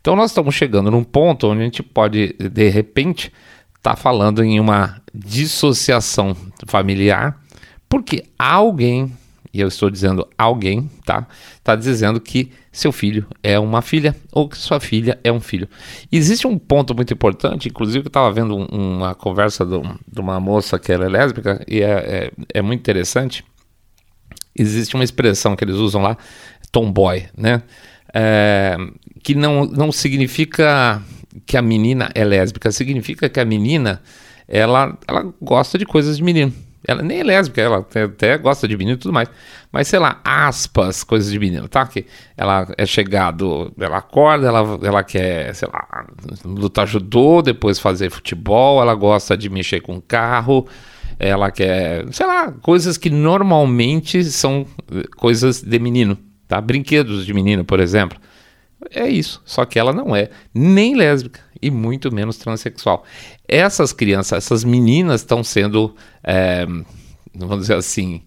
Então 0.00 0.16
nós 0.16 0.30
estamos 0.30 0.54
chegando 0.54 0.90
num 0.90 1.04
ponto 1.04 1.48
onde 1.48 1.60
a 1.60 1.64
gente 1.64 1.82
pode, 1.82 2.34
de 2.38 2.68
repente, 2.68 3.32
estar 3.76 3.94
tá 3.94 3.96
falando 3.96 4.42
em 4.42 4.58
uma 4.58 5.00
dissociação 5.14 6.36
familiar 6.66 7.40
porque 7.88 8.24
alguém, 8.38 9.10
e 9.58 9.60
eu 9.60 9.66
estou 9.66 9.90
dizendo 9.90 10.24
alguém, 10.38 10.88
tá? 11.04 11.26
Está 11.56 11.74
dizendo 11.74 12.20
que 12.20 12.52
seu 12.70 12.92
filho 12.92 13.26
é 13.42 13.58
uma 13.58 13.82
filha 13.82 14.14
ou 14.30 14.48
que 14.48 14.56
sua 14.56 14.78
filha 14.78 15.18
é 15.24 15.32
um 15.32 15.40
filho. 15.40 15.68
Existe 16.12 16.46
um 16.46 16.56
ponto 16.56 16.94
muito 16.94 17.12
importante, 17.12 17.68
inclusive 17.68 18.04
eu 18.04 18.08
estava 18.08 18.30
vendo 18.30 18.56
um, 18.56 18.66
uma 18.66 19.16
conversa 19.16 19.66
do, 19.66 19.82
de 20.06 20.20
uma 20.20 20.38
moça 20.38 20.78
que 20.78 20.92
ela 20.92 21.06
é 21.06 21.08
lésbica 21.08 21.60
e 21.66 21.82
é, 21.82 21.90
é, 21.90 22.32
é 22.54 22.62
muito 22.62 22.78
interessante. 22.78 23.44
Existe 24.56 24.94
uma 24.94 25.02
expressão 25.02 25.56
que 25.56 25.64
eles 25.64 25.76
usam 25.76 26.02
lá, 26.02 26.16
tomboy, 26.70 27.26
né? 27.36 27.62
É, 28.14 28.76
que 29.24 29.34
não, 29.34 29.64
não 29.64 29.90
significa 29.90 31.02
que 31.44 31.56
a 31.56 31.62
menina 31.62 32.10
é 32.14 32.24
lésbica, 32.24 32.70
significa 32.70 33.28
que 33.28 33.40
a 33.40 33.44
menina 33.44 34.00
ela, 34.46 34.96
ela 35.06 35.34
gosta 35.42 35.76
de 35.76 35.84
coisas 35.84 36.16
de 36.16 36.22
menino. 36.22 36.54
Ela 36.88 37.02
nem 37.02 37.20
é 37.20 37.22
lésbica, 37.22 37.60
ela 37.60 37.86
até, 38.06 38.38
gosta 38.38 38.66
de 38.66 38.74
menino 38.74 38.96
e 38.96 38.98
tudo 38.98 39.12
mais. 39.12 39.28
Mas 39.70 39.88
sei 39.88 39.98
lá, 39.98 40.22
aspas, 40.24 41.04
coisas 41.04 41.30
de 41.30 41.38
menino, 41.38 41.68
tá? 41.68 41.86
Que 41.86 42.06
ela 42.34 42.66
é 42.78 42.86
chegado, 42.86 43.70
ela 43.78 43.98
acorda, 43.98 44.46
ela, 44.46 44.78
ela 44.82 45.04
quer, 45.04 45.54
sei 45.54 45.68
lá, 45.70 46.06
lutar 46.42 46.86
judô, 46.88 47.42
depois 47.42 47.78
fazer 47.78 48.10
futebol, 48.10 48.80
ela 48.80 48.94
gosta 48.94 49.36
de 49.36 49.50
mexer 49.50 49.82
com 49.82 50.00
carro, 50.00 50.66
ela 51.18 51.50
quer, 51.50 52.06
sei 52.10 52.24
lá, 52.24 52.50
coisas 52.52 52.96
que 52.96 53.10
normalmente 53.10 54.24
são 54.24 54.66
coisas 55.18 55.60
de 55.60 55.78
menino, 55.78 56.16
tá? 56.48 56.58
Brinquedos 56.58 57.26
de 57.26 57.34
menino, 57.34 57.66
por 57.66 57.80
exemplo. 57.80 58.18
É 58.90 59.06
isso, 59.06 59.42
só 59.44 59.66
que 59.66 59.78
ela 59.78 59.92
não 59.92 60.16
é 60.16 60.30
nem 60.54 60.96
lésbica 60.96 61.40
e 61.60 61.70
muito 61.70 62.12
menos 62.12 62.36
transexual. 62.36 63.04
Essas 63.46 63.92
crianças, 63.92 64.44
essas 64.44 64.64
meninas 64.64 65.20
estão 65.20 65.42
sendo, 65.42 65.94
é, 66.22 66.66
vamos 67.34 67.60
dizer 67.60 67.74
assim, 67.74 68.22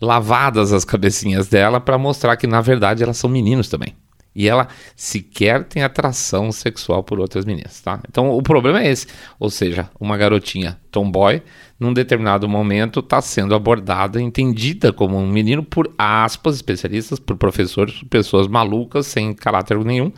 lavadas 0.00 0.72
as 0.72 0.84
cabecinhas 0.84 1.48
dela 1.48 1.80
para 1.80 1.96
mostrar 1.96 2.36
que 2.36 2.46
na 2.46 2.60
verdade 2.60 3.02
elas 3.02 3.16
são 3.16 3.30
meninos 3.30 3.68
também. 3.68 3.94
E 4.34 4.48
ela 4.48 4.68
sequer 4.96 5.64
tem 5.64 5.82
atração 5.82 6.50
sexual 6.50 7.02
por 7.04 7.20
outras 7.20 7.44
meninas, 7.44 7.80
tá? 7.82 8.00
Então 8.08 8.30
o 8.30 8.42
problema 8.42 8.82
é 8.82 8.90
esse. 8.90 9.06
Ou 9.38 9.50
seja, 9.50 9.90
uma 10.00 10.16
garotinha 10.16 10.78
tomboy, 10.90 11.42
num 11.78 11.92
determinado 11.92 12.48
momento, 12.48 13.00
está 13.00 13.20
sendo 13.20 13.54
abordada, 13.54 14.20
entendida 14.20 14.90
como 14.90 15.18
um 15.18 15.28
menino 15.28 15.62
por 15.62 15.92
aspas, 15.98 16.56
especialistas, 16.56 17.18
por 17.18 17.36
professores, 17.36 18.02
pessoas 18.08 18.48
malucas, 18.48 19.06
sem 19.06 19.34
caráter 19.34 19.76
nenhum, 19.84 20.10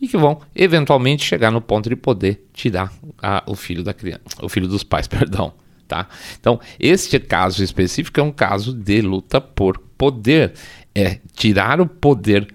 e 0.00 0.08
que 0.08 0.16
vão 0.16 0.40
eventualmente 0.54 1.24
chegar 1.24 1.50
no 1.50 1.60
ponto 1.60 1.88
de 1.88 1.96
poder 1.96 2.46
tirar 2.52 2.92
a, 3.22 3.42
o 3.46 3.54
filho 3.54 3.82
da 3.82 3.92
criança, 3.92 4.22
o 4.42 4.48
filho 4.48 4.66
dos 4.66 4.82
pais, 4.82 5.06
perdão. 5.08 5.52
Tá? 5.86 6.08
Então, 6.38 6.60
este 6.78 7.18
caso 7.18 7.64
específico 7.64 8.20
é 8.20 8.22
um 8.22 8.30
caso 8.30 8.72
de 8.72 9.02
luta 9.02 9.40
por 9.40 9.76
poder. 9.98 10.54
É 10.94 11.18
tirar 11.34 11.80
o 11.80 11.86
poder 11.86 12.46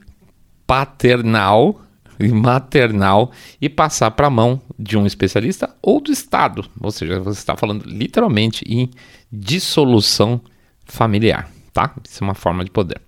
paternal 0.65 1.81
e 2.17 2.29
maternal 2.29 3.31
e 3.61 3.67
passar 3.67 4.11
para 4.11 4.27
a 4.27 4.29
mão 4.29 4.61
de 4.79 4.97
um 4.97 5.05
especialista 5.05 5.75
ou 5.81 5.99
do 5.99 6.11
Estado. 6.11 6.65
Ou 6.79 6.91
seja, 6.91 7.19
você 7.19 7.39
está 7.39 7.57
falando 7.57 7.83
literalmente 7.85 8.63
em 8.67 8.89
dissolução 9.31 10.39
familiar. 10.85 11.49
Tá? 11.73 11.93
Isso 12.09 12.23
é 12.23 12.27
uma 12.27 12.35
forma 12.35 12.63
de 12.63 12.71
poder. 12.71 13.01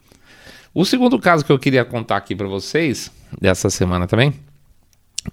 O 0.73 0.85
segundo 0.85 1.17
caso 1.19 1.45
que 1.45 1.51
eu 1.51 1.57
queria 1.57 1.85
contar 1.85 2.17
aqui 2.17 2.35
para 2.35 2.47
vocês, 2.47 3.11
dessa 3.39 3.69
semana 3.69 4.07
também, 4.07 4.33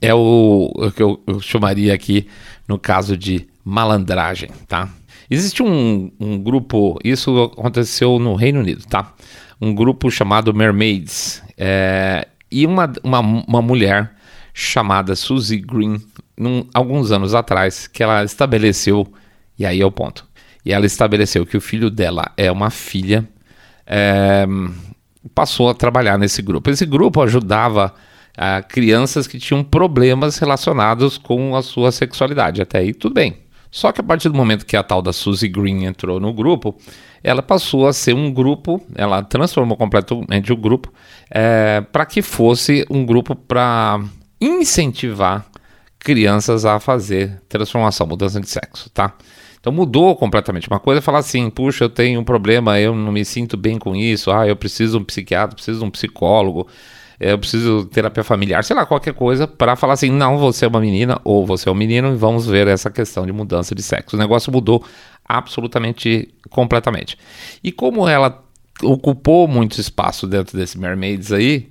é 0.00 0.12
o, 0.14 0.72
o 0.74 0.90
que 0.90 1.02
eu, 1.02 1.22
eu, 1.26 1.40
chamaria 1.40 1.94
aqui 1.94 2.26
no 2.66 2.78
caso 2.78 3.16
de 3.16 3.46
malandragem, 3.64 4.50
tá? 4.66 4.88
Existe 5.30 5.62
um, 5.62 6.10
um 6.20 6.38
grupo, 6.38 6.98
isso 7.02 7.44
aconteceu 7.44 8.18
no 8.18 8.34
Reino 8.34 8.60
Unido, 8.60 8.84
tá? 8.86 9.12
Um 9.60 9.74
grupo 9.74 10.10
chamado 10.10 10.52
Mermaids, 10.52 11.42
é, 11.56 12.28
e 12.50 12.66
uma, 12.66 12.92
uma, 13.02 13.20
uma 13.20 13.62
mulher 13.62 14.12
chamada 14.52 15.16
Suzy 15.16 15.58
Green, 15.58 16.00
num, 16.36 16.66
alguns 16.74 17.10
anos 17.10 17.34
atrás, 17.34 17.86
que 17.86 18.02
ela 18.02 18.24
estabeleceu, 18.24 19.10
e 19.58 19.64
aí 19.64 19.80
é 19.80 19.86
o 19.86 19.90
ponto, 19.90 20.26
e 20.64 20.72
ela 20.72 20.86
estabeleceu 20.86 21.46
que 21.46 21.56
o 21.56 21.60
filho 21.60 21.90
dela 21.90 22.30
é 22.36 22.50
uma 22.50 22.70
filha 22.70 23.26
é, 23.86 24.46
passou 25.34 25.68
a 25.68 25.74
trabalhar 25.74 26.18
nesse 26.18 26.42
grupo. 26.42 26.70
Esse 26.70 26.84
grupo 26.84 27.22
ajudava 27.22 27.94
ah, 28.36 28.62
crianças 28.62 29.26
que 29.26 29.38
tinham 29.38 29.62
problemas 29.62 30.38
relacionados 30.38 31.16
com 31.18 31.54
a 31.54 31.62
sua 31.62 31.92
sexualidade. 31.92 32.60
Até 32.60 32.78
aí, 32.78 32.92
tudo 32.92 33.14
bem. 33.14 33.44
Só 33.70 33.90
que 33.90 34.00
a 34.00 34.04
partir 34.04 34.28
do 34.28 34.36
momento 34.36 34.64
que 34.64 34.76
a 34.76 34.84
tal 34.84 35.02
da 35.02 35.12
Suzy 35.12 35.48
Green 35.48 35.84
entrou 35.84 36.20
no 36.20 36.32
grupo, 36.32 36.76
ela 37.24 37.42
passou 37.42 37.88
a 37.88 37.92
ser 37.92 38.14
um 38.14 38.32
grupo, 38.32 38.80
ela 38.94 39.20
transformou 39.22 39.76
completamente 39.76 40.52
o 40.52 40.56
grupo 40.56 40.92
é, 41.28 41.80
para 41.80 42.06
que 42.06 42.22
fosse 42.22 42.86
um 42.88 43.04
grupo 43.04 43.34
para 43.34 44.00
incentivar 44.40 45.44
crianças 45.98 46.64
a 46.64 46.78
fazer 46.78 47.42
transformação, 47.48 48.06
mudança 48.06 48.40
de 48.40 48.48
sexo, 48.48 48.88
tá? 48.90 49.14
Então 49.64 49.72
mudou 49.72 50.14
completamente. 50.14 50.68
Uma 50.68 50.78
coisa 50.78 50.98
é 50.98 51.00
falar 51.00 51.20
assim, 51.20 51.48
puxa, 51.48 51.86
eu 51.86 51.88
tenho 51.88 52.20
um 52.20 52.24
problema, 52.24 52.78
eu 52.78 52.94
não 52.94 53.10
me 53.10 53.24
sinto 53.24 53.56
bem 53.56 53.78
com 53.78 53.96
isso, 53.96 54.30
ah, 54.30 54.46
eu 54.46 54.54
preciso 54.54 54.98
de 54.98 55.02
um 55.02 55.06
psiquiatra, 55.06 55.54
preciso 55.54 55.78
de 55.78 55.84
um 55.86 55.90
psicólogo, 55.90 56.68
eh, 57.18 57.32
eu 57.32 57.38
preciso 57.38 57.84
de 57.84 57.86
terapia 57.86 58.22
familiar, 58.22 58.62
sei 58.62 58.76
lá, 58.76 58.84
qualquer 58.84 59.14
coisa, 59.14 59.48
para 59.48 59.74
falar 59.74 59.94
assim, 59.94 60.10
não, 60.10 60.36
você 60.36 60.66
é 60.66 60.68
uma 60.68 60.80
menina 60.80 61.18
ou 61.24 61.46
você 61.46 61.70
é 61.70 61.72
um 61.72 61.74
menino 61.74 62.12
e 62.12 62.14
vamos 62.14 62.46
ver 62.46 62.68
essa 62.68 62.90
questão 62.90 63.24
de 63.24 63.32
mudança 63.32 63.74
de 63.74 63.82
sexo. 63.82 64.16
O 64.16 64.18
negócio 64.18 64.52
mudou 64.52 64.84
absolutamente, 65.24 66.28
completamente. 66.50 67.16
E 67.62 67.72
como 67.72 68.06
ela 68.06 68.44
ocupou 68.82 69.48
muito 69.48 69.80
espaço 69.80 70.26
dentro 70.26 70.58
desse 70.58 70.78
Mermaids 70.78 71.32
aí, 71.32 71.70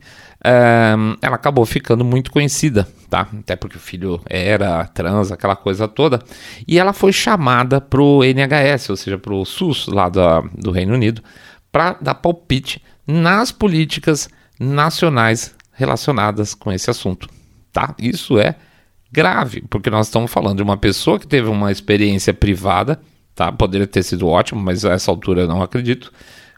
ela 1.22 1.36
acabou 1.36 1.66
ficando 1.66 2.04
muito 2.04 2.32
conhecida, 2.32 2.88
tá? 3.10 3.28
Até 3.40 3.56
porque 3.56 3.78
o 3.78 3.80
filho 3.80 4.22
era 4.30 4.86
trans, 4.88 5.32
aquela 5.32 5.56
coisa 5.56 5.88
toda. 5.88 6.20
E 6.68 6.78
ela 6.78 6.92
foi 6.92 7.14
chamada 7.14 7.80
pro 7.80 8.24
NHS, 8.24 8.90
ou 8.90 8.98
seja, 8.98 9.18
pro 9.18 9.46
SUS 9.46 9.88
lá 9.88 10.10
do, 10.10 10.22
do 10.56 10.72
Reino 10.72 10.94
Unido, 10.94 11.24
para 11.72 11.94
dar 12.02 12.16
palpite 12.16 12.82
nas 13.08 13.52
políticas 13.52 14.30
nacionais 14.60 15.56
relacionadas 15.72 16.54
com 16.54 16.72
esse 16.72 16.90
assunto, 16.90 17.28
tá? 17.72 17.96
Isso 17.98 18.38
é 18.38 18.56
grave, 19.12 19.64
porque 19.70 19.90
nós 19.90 20.08
estamos 20.08 20.32
falando 20.32 20.58
de 20.58 20.64
uma 20.64 20.78
pessoa 20.78 21.20
que 21.20 21.28
teve 21.28 21.48
uma 21.48 21.72
experiência 21.72 22.34
privada, 22.34 23.00
tá? 23.34 23.52
Poderia 23.52 23.88
ter 23.88 24.04
sido 24.04 24.28
ótimo, 24.28 24.62
mas 24.62 24.86
a 24.86 24.94
essa 24.94 25.10
altura 25.10 25.42
eu 25.42 25.48
não 25.48 25.62
acredito, 25.62 26.12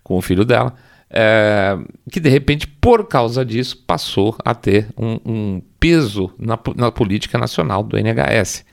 com 0.03 0.17
o 0.17 0.21
filho 0.21 0.45
dela, 0.45 0.73
é, 1.09 1.77
que 2.11 2.19
de 2.19 2.29
repente, 2.29 2.67
por 2.67 3.07
causa 3.07 3.45
disso, 3.45 3.77
passou 3.85 4.35
a 4.43 4.53
ter 4.53 4.87
um, 4.97 5.19
um 5.25 5.61
peso 5.79 6.31
na, 6.37 6.59
na 6.75 6.91
política 6.91 7.37
nacional 7.37 7.83
do 7.83 7.97
NHS. 7.97 8.65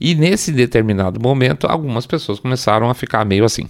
E 0.00 0.14
nesse 0.14 0.52
determinado 0.52 1.20
momento, 1.20 1.66
algumas 1.66 2.06
pessoas 2.06 2.38
começaram 2.38 2.88
a 2.88 2.94
ficar 2.94 3.24
meio 3.24 3.44
assim. 3.44 3.68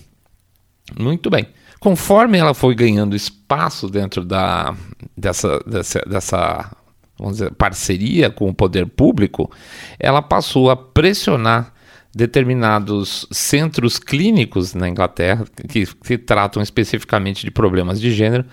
Muito 0.98 1.28
bem. 1.30 1.46
Conforme 1.80 2.38
ela 2.38 2.54
foi 2.54 2.74
ganhando 2.74 3.16
espaço 3.16 3.88
dentro 3.88 4.24
da, 4.24 4.74
dessa, 5.16 5.58
dessa, 5.66 6.00
dessa 6.00 6.76
vamos 7.18 7.38
dizer, 7.38 7.52
parceria 7.52 8.30
com 8.30 8.48
o 8.48 8.54
poder 8.54 8.86
público, 8.86 9.50
ela 9.98 10.22
passou 10.22 10.70
a 10.70 10.76
pressionar 10.76 11.72
determinados 12.14 13.26
centros 13.30 13.98
clínicos 13.98 14.74
na 14.74 14.88
Inglaterra 14.88 15.44
que, 15.68 15.86
que 15.86 16.18
tratam 16.18 16.62
especificamente 16.62 17.44
de 17.44 17.50
problemas 17.50 18.00
de 18.00 18.12
gênero 18.12 18.44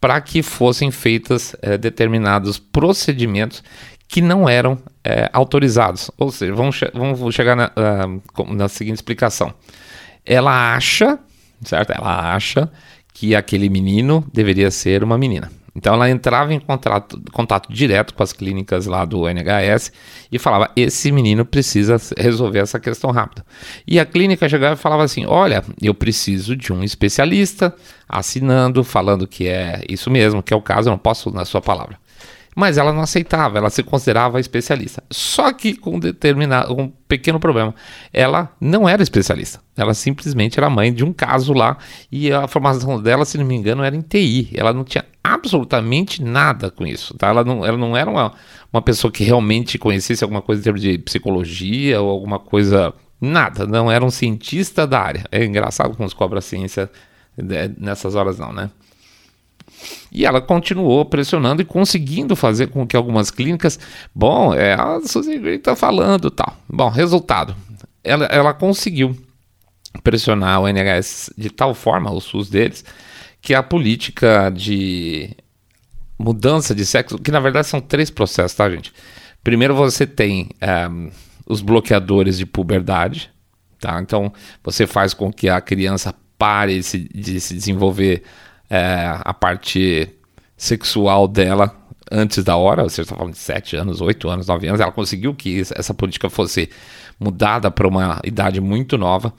para 0.00 0.20
que 0.20 0.42
fossem 0.42 0.90
feitas 0.90 1.54
é, 1.60 1.76
determinados 1.76 2.58
procedimentos 2.58 3.62
que 4.08 4.20
não 4.20 4.48
eram 4.48 4.78
é, 5.04 5.28
autorizados. 5.32 6.10
Ou 6.16 6.32
seja, 6.32 6.54
vamos, 6.54 6.76
che 6.76 6.90
vamos 6.92 7.34
chegar 7.34 7.56
na, 7.56 7.70
uh, 7.76 8.54
na 8.54 8.68
seguinte 8.68 8.96
explicação. 8.96 9.54
Ela 10.24 10.74
acha, 10.74 11.18
certo? 11.62 11.90
Ela 11.92 12.34
acha 12.34 12.70
que 13.12 13.36
aquele 13.36 13.68
menino 13.68 14.24
deveria 14.32 14.70
ser 14.70 15.04
uma 15.04 15.18
menina. 15.18 15.50
Então 15.80 15.94
ela 15.94 16.10
entrava 16.10 16.52
em 16.52 16.60
contato, 16.60 17.18
contato 17.32 17.72
direto 17.72 18.12
com 18.12 18.22
as 18.22 18.34
clínicas 18.34 18.84
lá 18.84 19.06
do 19.06 19.26
NHS 19.26 19.90
e 20.30 20.38
falava: 20.38 20.70
esse 20.76 21.10
menino 21.10 21.42
precisa 21.42 21.96
resolver 22.18 22.58
essa 22.58 22.78
questão 22.78 23.10
rápida. 23.10 23.44
E 23.86 23.98
a 23.98 24.04
clínica 24.04 24.46
chegava 24.46 24.74
e 24.74 24.76
falava 24.76 25.02
assim: 25.02 25.24
olha, 25.24 25.64
eu 25.80 25.94
preciso 25.94 26.54
de 26.54 26.70
um 26.70 26.84
especialista 26.84 27.74
assinando, 28.06 28.84
falando 28.84 29.26
que 29.26 29.48
é 29.48 29.82
isso 29.88 30.10
mesmo, 30.10 30.42
que 30.42 30.52
é 30.52 30.56
o 30.56 30.60
caso, 30.60 30.88
eu 30.88 30.92
não 30.92 30.98
posso 30.98 31.30
na 31.30 31.46
sua 31.46 31.62
palavra. 31.62 31.98
Mas 32.54 32.76
ela 32.76 32.92
não 32.92 33.00
aceitava, 33.00 33.56
ela 33.56 33.70
se 33.70 33.82
considerava 33.82 34.38
especialista. 34.38 35.02
Só 35.10 35.50
que 35.52 35.74
com 35.74 35.98
determinado, 35.98 36.78
um 36.78 36.88
pequeno 37.08 37.40
problema. 37.40 37.74
Ela 38.12 38.52
não 38.60 38.86
era 38.86 39.02
especialista. 39.02 39.60
Ela 39.76 39.94
simplesmente 39.94 40.58
era 40.58 40.68
mãe 40.68 40.92
de 40.92 41.04
um 41.04 41.12
caso 41.12 41.54
lá 41.54 41.78
e 42.12 42.30
a 42.30 42.46
formação 42.48 43.00
dela, 43.00 43.24
se 43.24 43.38
não 43.38 43.46
me 43.46 43.54
engano, 43.54 43.82
era 43.82 43.96
em 43.96 44.02
TI. 44.02 44.50
Ela 44.52 44.72
não 44.74 44.84
tinha 44.84 45.04
absolutamente 45.22 46.22
nada 46.22 46.70
com 46.70 46.86
isso. 46.86 47.14
Tá? 47.14 47.28
Ela, 47.28 47.44
não, 47.44 47.64
ela 47.64 47.76
não 47.76 47.96
era 47.96 48.10
uma, 48.10 48.32
uma 48.72 48.82
pessoa 48.82 49.12
que 49.12 49.24
realmente 49.24 49.78
conhecesse 49.78 50.24
alguma 50.24 50.42
coisa 50.42 50.60
em 50.60 50.64
termos 50.64 50.80
de 50.80 50.98
psicologia 50.98 52.00
ou 52.00 52.10
alguma 52.10 52.38
coisa. 52.38 52.92
Nada. 53.20 53.66
Não 53.66 53.90
era 53.90 54.02
um 54.04 54.10
cientista 54.10 54.86
da 54.86 55.00
área. 55.00 55.24
É 55.30 55.44
engraçado 55.44 55.94
como 55.94 56.08
se 56.08 56.14
cobra 56.14 56.40
ciência 56.40 56.90
né, 57.36 57.70
nessas 57.76 58.14
horas, 58.14 58.38
não, 58.38 58.52
né? 58.52 58.70
E 60.12 60.26
ela 60.26 60.40
continuou 60.40 61.04
pressionando 61.04 61.62
e 61.62 61.64
conseguindo 61.64 62.34
fazer 62.34 62.68
com 62.68 62.86
que 62.86 62.96
algumas 62.96 63.30
clínicas, 63.30 63.78
bom, 64.14 64.52
é, 64.54 64.74
a 64.74 65.00
Suzy 65.00 65.38
Green 65.38 65.56
está 65.56 65.76
falando 65.76 66.30
tal. 66.30 66.56
Bom, 66.68 66.88
resultado, 66.88 67.54
ela, 68.02 68.26
ela 68.26 68.52
conseguiu 68.52 69.16
pressionar 70.02 70.60
o 70.60 70.68
NHS 70.68 71.30
de 71.36 71.50
tal 71.50 71.74
forma, 71.74 72.10
o 72.10 72.20
SUS 72.20 72.48
deles, 72.48 72.84
que 73.40 73.54
a 73.54 73.62
política 73.62 74.50
de 74.50 75.36
mudança 76.18 76.74
de 76.74 76.84
sexo, 76.84 77.18
que 77.18 77.30
na 77.30 77.40
verdade 77.40 77.66
são 77.66 77.80
três 77.80 78.10
processos, 78.10 78.56
tá, 78.56 78.68
gente? 78.68 78.92
Primeiro 79.42 79.74
você 79.74 80.06
tem 80.06 80.50
um, 80.62 81.06
eh, 81.08 81.10
os 81.46 81.62
bloqueadores 81.62 82.36
de 82.36 82.44
puberdade, 82.44 83.30
tá? 83.78 84.00
Então 84.00 84.32
você 84.62 84.86
faz 84.86 85.14
com 85.14 85.32
que 85.32 85.48
a 85.48 85.60
criança 85.60 86.14
pare 86.38 86.76
de 86.76 86.82
se, 86.82 86.98
de 86.98 87.40
se 87.40 87.54
desenvolver 87.54 88.22
é, 88.68 89.12
a 89.24 89.34
parte 89.34 90.08
sexual 90.56 91.26
dela 91.26 91.79
antes 92.10 92.42
da 92.42 92.56
hora, 92.56 92.82
você 92.82 93.02
está 93.02 93.14
falando 93.14 93.32
de 93.32 93.38
7 93.38 93.76
anos, 93.76 94.00
8 94.00 94.28
anos, 94.28 94.46
9 94.46 94.66
anos, 94.66 94.80
ela 94.80 94.92
conseguiu 94.92 95.34
que 95.34 95.60
essa 95.60 95.94
política 95.94 96.28
fosse 96.28 96.68
mudada 97.18 97.70
para 97.70 97.86
uma 97.86 98.20
idade 98.24 98.60
muito 98.60 98.98
nova. 98.98 99.32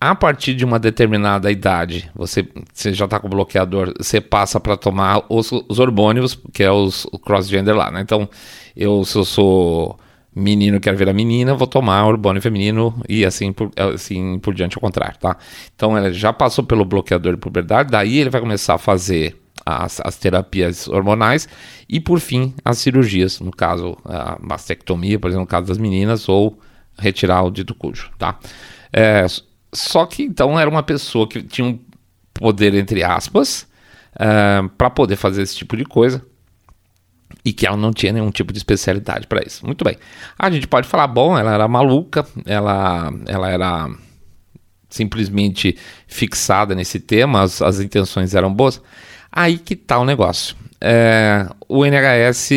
A 0.00 0.14
partir 0.14 0.54
de 0.54 0.64
uma 0.64 0.78
determinada 0.78 1.50
idade, 1.50 2.10
você, 2.14 2.46
você 2.72 2.92
já 2.92 3.04
está 3.04 3.18
com 3.18 3.26
o 3.26 3.30
bloqueador, 3.30 3.94
você 3.98 4.20
passa 4.20 4.60
para 4.60 4.76
tomar 4.76 5.24
os, 5.28 5.50
os, 5.52 5.78
hormônios, 5.78 6.38
que 6.52 6.62
é 6.62 6.70
os, 6.70 7.04
o 7.06 7.18
cross-gender 7.18 7.74
lá, 7.74 7.90
né? 7.90 8.00
Então, 8.00 8.28
eu, 8.76 9.04
se 9.04 9.16
eu 9.16 9.24
sou 9.24 9.98
menino 10.34 10.80
quero 10.80 10.96
ver 10.96 11.08
a 11.08 11.12
menina, 11.12 11.54
vou 11.54 11.66
tomar 11.66 12.06
hormônio 12.06 12.40
feminino 12.40 12.94
e 13.06 13.24
assim 13.24 13.52
por, 13.52 13.70
assim 13.76 14.38
por 14.38 14.54
diante 14.54 14.76
ao 14.76 14.80
contrário, 14.80 15.18
tá? 15.18 15.36
Então 15.74 15.96
ela 15.96 16.10
já 16.10 16.32
passou 16.32 16.64
pelo 16.64 16.84
bloqueador 16.84 17.34
de 17.34 17.38
puberdade, 17.38 17.90
daí 17.90 18.18
ele 18.18 18.30
vai 18.30 18.40
começar 18.40 18.74
a 18.74 18.78
fazer 18.78 19.41
as, 19.64 20.00
as 20.04 20.16
terapias 20.16 20.88
hormonais 20.88 21.48
e 21.88 22.00
por 22.00 22.20
fim 22.20 22.54
as 22.64 22.78
cirurgias, 22.78 23.40
no 23.40 23.50
caso 23.50 23.96
a 24.04 24.38
mastectomia, 24.40 25.18
por 25.18 25.28
exemplo, 25.28 25.42
no 25.42 25.46
caso 25.46 25.66
das 25.66 25.78
meninas, 25.78 26.28
ou 26.28 26.58
retirar 26.98 27.42
o 27.42 27.50
dito 27.50 27.74
cujo, 27.74 28.10
tá? 28.18 28.38
É, 28.92 29.26
só 29.72 30.04
que 30.06 30.22
então 30.22 30.58
era 30.58 30.68
uma 30.68 30.82
pessoa 30.82 31.26
que 31.26 31.42
tinha 31.42 31.66
um 31.66 31.78
poder 32.34 32.74
entre 32.74 33.02
aspas 33.02 33.66
é, 34.18 34.62
para 34.76 34.90
poder 34.90 35.16
fazer 35.16 35.42
esse 35.42 35.56
tipo 35.56 35.76
de 35.76 35.84
coisa 35.84 36.24
e 37.44 37.52
que 37.52 37.66
ela 37.66 37.76
não 37.76 37.92
tinha 37.92 38.12
nenhum 38.12 38.30
tipo 38.30 38.52
de 38.52 38.58
especialidade 38.58 39.26
para 39.26 39.42
isso. 39.44 39.64
Muito 39.66 39.84
bem. 39.84 39.96
A 40.38 40.50
gente 40.50 40.68
pode 40.68 40.86
falar, 40.86 41.06
bom, 41.06 41.36
ela 41.36 41.52
era 41.52 41.66
maluca, 41.66 42.26
ela, 42.44 43.12
ela 43.26 43.48
era 43.50 43.88
simplesmente 44.88 45.76
fixada 46.06 46.74
nesse 46.74 47.00
tema, 47.00 47.42
as, 47.42 47.62
as 47.62 47.80
intenções 47.80 48.34
eram 48.34 48.52
boas. 48.52 48.80
Aí 49.32 49.58
que 49.58 49.74
tá 49.74 49.98
o 49.98 50.04
negócio. 50.04 50.54
É, 50.80 51.46
o 51.68 51.86
NHS, 51.86 52.50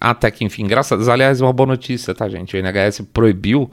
até 0.00 0.30
que 0.30 0.44
enfim, 0.44 0.66
graças 0.66 1.08
aliás, 1.08 1.40
uma 1.40 1.52
boa 1.52 1.66
notícia, 1.66 2.14
tá, 2.14 2.28
gente? 2.28 2.56
O 2.56 2.58
NHS 2.58 3.00
proibiu 3.12 3.70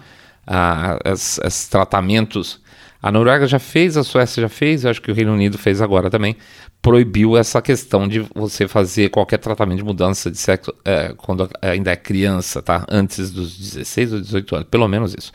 ah, 0.48 0.98
esses 1.06 1.68
tratamentos 1.68 2.64
a 3.04 3.12
Noruega 3.12 3.46
já 3.46 3.60
fez, 3.60 3.98
a 3.98 4.04
Suécia 4.04 4.40
já 4.44 4.48
fez, 4.48 4.86
eu 4.86 4.90
acho 4.90 5.02
que 5.02 5.12
o 5.12 5.14
Reino 5.14 5.34
Unido 5.34 5.58
fez 5.58 5.82
agora 5.82 6.10
também. 6.10 6.38
Proibiu 6.82 7.36
essa 7.36 7.62
questão 7.62 8.08
de 8.08 8.26
você 8.34 8.66
fazer 8.66 9.10
qualquer 9.10 9.40
tratamento 9.40 9.80
de 9.80 9.84
mudança 9.84 10.32
de 10.32 10.38
sexo 10.38 10.74
é, 10.86 11.14
quando 11.18 11.50
ainda 11.62 11.92
é 11.92 11.98
criança, 11.98 12.62
tá? 12.62 12.86
Antes 12.90 13.30
dos 13.30 13.58
16 13.58 14.14
ou 14.14 14.22
18 14.22 14.56
anos, 14.56 14.68
pelo 14.72 14.88
menos 14.88 15.14
isso. 15.20 15.34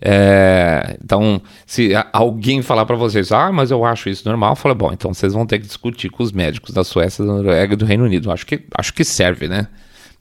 É, 0.00 0.96
então, 1.02 1.40
se 1.64 1.92
alguém 2.12 2.62
falar 2.62 2.84
para 2.84 2.96
vocês, 2.96 3.32
ah, 3.32 3.50
mas 3.50 3.70
eu 3.70 3.84
acho 3.84 4.08
isso 4.08 4.28
normal, 4.28 4.56
fala, 4.56 4.74
bom, 4.74 4.92
então 4.92 5.12
vocês 5.12 5.32
vão 5.32 5.46
ter 5.46 5.58
que 5.58 5.66
discutir 5.66 6.10
com 6.10 6.22
os 6.22 6.32
médicos 6.32 6.74
da 6.74 6.84
Suécia, 6.84 7.24
da 7.24 7.32
Noruega 7.32 7.74
e 7.74 7.76
do 7.76 7.84
Reino 7.84 8.04
Unido. 8.04 8.30
Acho 8.30 8.46
que, 8.46 8.64
acho 8.76 8.92
que 8.92 9.04
serve, 9.04 9.48
né? 9.48 9.68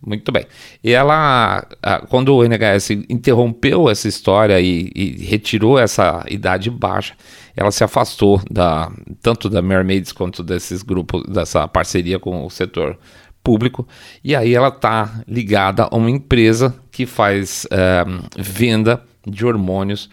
Muito 0.06 0.32
bem. 0.32 0.46
E 0.84 0.92
ela, 0.92 1.66
quando 2.10 2.36
o 2.36 2.44
NHS 2.44 2.92
interrompeu 3.10 3.90
essa 3.90 4.08
história 4.08 4.62
e, 4.62 4.92
e, 4.94 5.26
retirou 5.26 5.80
essa 5.80 6.24
idade 6.30 6.70
baixa, 6.70 7.16
ela 7.56 7.72
se 7.72 7.84
afastou 7.84 8.40
da 8.50 8.92
tanto 9.22 9.50
da 9.50 9.62
Mermaids 9.64 10.12
quanto 10.12 10.44
desses 10.44 10.84
grupos, 10.84 11.24
dessa 11.28 11.68
parceria 11.68 12.20
com 12.20 12.46
o 12.46 12.50
setor 12.52 13.00
público. 13.44 13.88
E 14.24 14.36
aí 14.36 14.54
ela 14.54 14.68
está 14.68 15.22
ligada 15.28 15.88
a 15.90 15.96
uma 15.96 16.12
empresa 16.12 16.76
que 16.92 17.06
faz 17.06 17.66
é, 17.72 18.04
venda 18.38 19.02
de 19.26 19.46
hormônios 19.46 20.10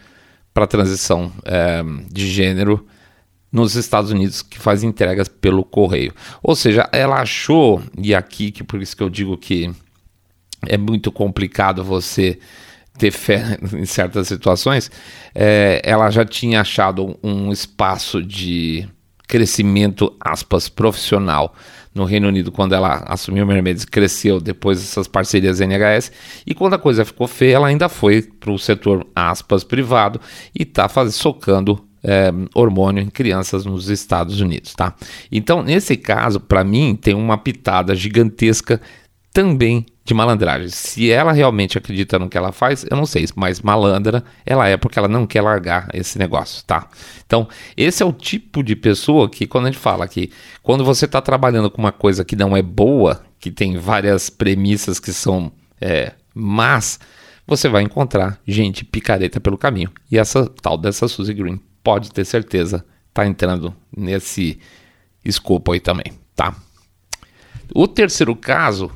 para 0.53 0.66
transição 0.66 1.33
é, 1.44 1.83
de 2.11 2.27
gênero 2.27 2.87
nos 3.51 3.75
Estados 3.75 4.11
Unidos 4.11 4.40
que 4.40 4.59
faz 4.59 4.83
entregas 4.83 5.29
pelo 5.29 5.64
correio. 5.64 6.14
Ou 6.42 6.57
seja, 6.57 6.88
ela 6.92 7.20
achou, 7.20 7.83
e 7.98 8.14
aqui 8.14 8.51
que 8.51 8.64
por 8.64 8.81
isso 8.81 8.96
que 8.96 9.03
eu 9.03 9.11
digo 9.11 9.37
que 9.37 9.70
é 10.66 10.79
muito 10.79 11.12
complicado 11.12 11.85
você 11.85 12.38
ter 12.98 13.11
fé 13.11 13.59
em 13.75 13.85
certas 13.85 14.29
situações, 14.29 14.90
é, 15.35 15.81
ela 15.85 16.11
já 16.11 16.25
tinha 16.25 16.61
achado 16.61 17.18
um 17.22 17.53
espaço 17.53 18.22
de 18.22 18.88
crescimento, 19.32 20.14
aspas, 20.20 20.68
profissional 20.68 21.54
no 21.94 22.04
Reino 22.04 22.28
Unido 22.28 22.52
quando 22.52 22.74
ela 22.74 23.02
assumiu 23.06 23.44
o 23.44 23.46
Mercedes, 23.46 23.86
cresceu 23.86 24.38
depois 24.38 24.78
dessas 24.78 25.08
parcerias 25.08 25.58
NHS, 25.58 26.12
e 26.46 26.54
quando 26.54 26.74
a 26.74 26.78
coisa 26.78 27.02
ficou 27.02 27.26
feia, 27.26 27.54
ela 27.54 27.68
ainda 27.68 27.88
foi 27.88 28.20
para 28.20 28.50
o 28.50 28.58
setor, 28.58 29.06
aspas, 29.16 29.64
privado, 29.64 30.20
e 30.54 30.64
está 30.64 30.86
socando 31.10 31.82
é, 32.04 32.30
hormônio 32.54 33.02
em 33.02 33.08
crianças 33.08 33.64
nos 33.64 33.88
Estados 33.88 34.38
Unidos, 34.38 34.74
tá? 34.74 34.94
Então, 35.30 35.62
nesse 35.62 35.96
caso, 35.96 36.38
para 36.38 36.62
mim, 36.62 36.94
tem 36.94 37.14
uma 37.14 37.38
pitada 37.38 37.94
gigantesca 37.94 38.82
também 39.32 39.86
de 40.04 40.12
malandragem. 40.14 40.68
Se 40.68 41.10
ela 41.10 41.32
realmente 41.32 41.78
acredita 41.78 42.18
no 42.18 42.28
que 42.28 42.36
ela 42.36 42.52
faz, 42.52 42.84
eu 42.90 42.96
não 42.96 43.06
sei, 43.06 43.26
mas 43.36 43.60
malandra 43.60 44.24
ela 44.44 44.68
é 44.68 44.76
porque 44.76 44.98
ela 44.98 45.08
não 45.08 45.26
quer 45.26 45.42
largar 45.42 45.88
esse 45.94 46.18
negócio, 46.18 46.64
tá? 46.64 46.88
Então, 47.24 47.48
esse 47.76 48.02
é 48.02 48.06
o 48.06 48.12
tipo 48.12 48.62
de 48.62 48.74
pessoa 48.74 49.28
que, 49.28 49.46
quando 49.46 49.66
a 49.66 49.70
gente 49.70 49.80
fala 49.80 50.08
que 50.08 50.30
quando 50.62 50.84
você 50.84 51.04
está 51.04 51.20
trabalhando 51.20 51.70
com 51.70 51.80
uma 51.80 51.92
coisa 51.92 52.24
que 52.24 52.34
não 52.34 52.56
é 52.56 52.62
boa, 52.62 53.22
que 53.38 53.50
tem 53.50 53.76
várias 53.76 54.28
premissas 54.28 54.98
que 54.98 55.12
são 55.12 55.52
é, 55.80 56.12
más, 56.34 56.98
você 57.46 57.68
vai 57.68 57.82
encontrar 57.82 58.40
gente 58.46 58.84
picareta 58.84 59.40
pelo 59.40 59.58
caminho. 59.58 59.90
E 60.10 60.18
essa 60.18 60.46
tal 60.46 60.76
dessa 60.76 61.06
Suzy 61.08 61.34
Green 61.34 61.60
pode 61.82 62.12
ter 62.12 62.24
certeza 62.24 62.84
tá 63.12 63.26
entrando 63.26 63.74
nesse 63.94 64.58
escopo 65.24 65.72
aí 65.72 65.80
também, 65.80 66.12
tá? 66.34 66.54
O 67.74 67.86
terceiro 67.86 68.34
caso 68.34 68.90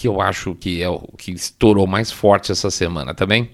que 0.00 0.08
eu 0.08 0.18
acho 0.18 0.54
que 0.54 0.82
é 0.82 0.88
o 0.88 0.98
que 1.18 1.30
estourou 1.30 1.86
mais 1.86 2.10
forte 2.10 2.50
essa 2.50 2.70
semana 2.70 3.12
também, 3.12 3.50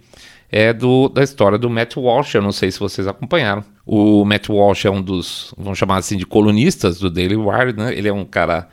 é 0.48 0.72
do, 0.72 1.08
da 1.08 1.24
história 1.24 1.58
do 1.58 1.68
Matt 1.68 1.96
Walsh. 1.96 2.34
Eu 2.36 2.42
não 2.42 2.52
sei 2.52 2.70
se 2.70 2.78
vocês 2.78 3.08
acompanharam. 3.08 3.64
O 3.84 4.24
Matt 4.24 4.48
Walsh 4.48 4.84
é 4.84 4.90
um 4.90 5.02
dos, 5.02 5.52
vamos 5.58 5.76
chamar 5.76 5.96
assim, 5.96 6.16
de 6.16 6.24
colunistas 6.24 7.00
do 7.00 7.10
Daily 7.10 7.34
Wire, 7.34 7.72
né? 7.76 7.92
Ele 7.92 8.06
é 8.06 8.12
um 8.12 8.24
cara 8.24 8.68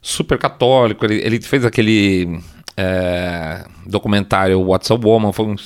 super 0.00 0.38
católico. 0.38 1.04
Ele, 1.04 1.16
ele 1.16 1.38
fez 1.42 1.66
aquele 1.66 2.40
é, 2.74 3.62
documentário 3.86 4.58
What's 4.62 4.90
a 4.90 4.94
Woman, 4.94 5.34
foi 5.34 5.44
um 5.44 5.56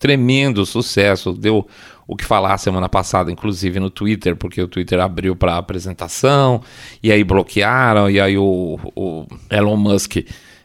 tremendo 0.00 0.66
sucesso. 0.66 1.32
Deu 1.32 1.68
o 2.04 2.16
que 2.16 2.24
falar 2.24 2.58
semana 2.58 2.88
passada, 2.88 3.30
inclusive 3.30 3.78
no 3.78 3.90
Twitter, 3.90 4.34
porque 4.34 4.60
o 4.60 4.66
Twitter 4.66 4.98
abriu 4.98 5.36
para 5.36 5.56
apresentação 5.56 6.62
e 7.00 7.12
aí 7.12 7.22
bloquearam. 7.22 8.10
E 8.10 8.20
aí 8.20 8.36
o, 8.36 8.76
o 8.96 9.24
Elon 9.48 9.76
Musk 9.76 10.16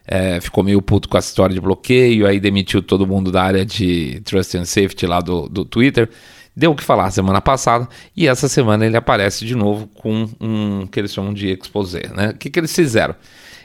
é, 0.07 0.39
ficou 0.39 0.63
meio 0.63 0.81
puto 0.81 1.09
com 1.09 1.17
a 1.17 1.19
história 1.19 1.53
de 1.53 1.59
bloqueio, 1.59 2.25
aí 2.25 2.39
demitiu 2.39 2.81
todo 2.81 3.05
mundo 3.05 3.31
da 3.31 3.43
área 3.43 3.65
de 3.65 4.21
Trust 4.21 4.57
and 4.57 4.65
Safety 4.65 5.05
lá 5.05 5.19
do, 5.19 5.49
do 5.49 5.65
Twitter. 5.65 6.09
Deu 6.55 6.71
o 6.71 6.75
que 6.75 6.83
falar 6.83 7.11
semana 7.11 7.41
passada 7.41 7.87
e 8.15 8.27
essa 8.27 8.47
semana 8.47 8.85
ele 8.85 8.97
aparece 8.97 9.45
de 9.45 9.53
novo 9.53 9.85
com 9.87 10.27
um 10.39 10.87
que 10.87 10.99
eles 10.99 11.13
chamam 11.13 11.33
de 11.33 11.49
exposé. 11.49 12.09
Né? 12.15 12.29
O 12.29 12.37
que, 12.37 12.49
que 12.49 12.59
eles 12.59 12.73
fizeram? 12.73 13.13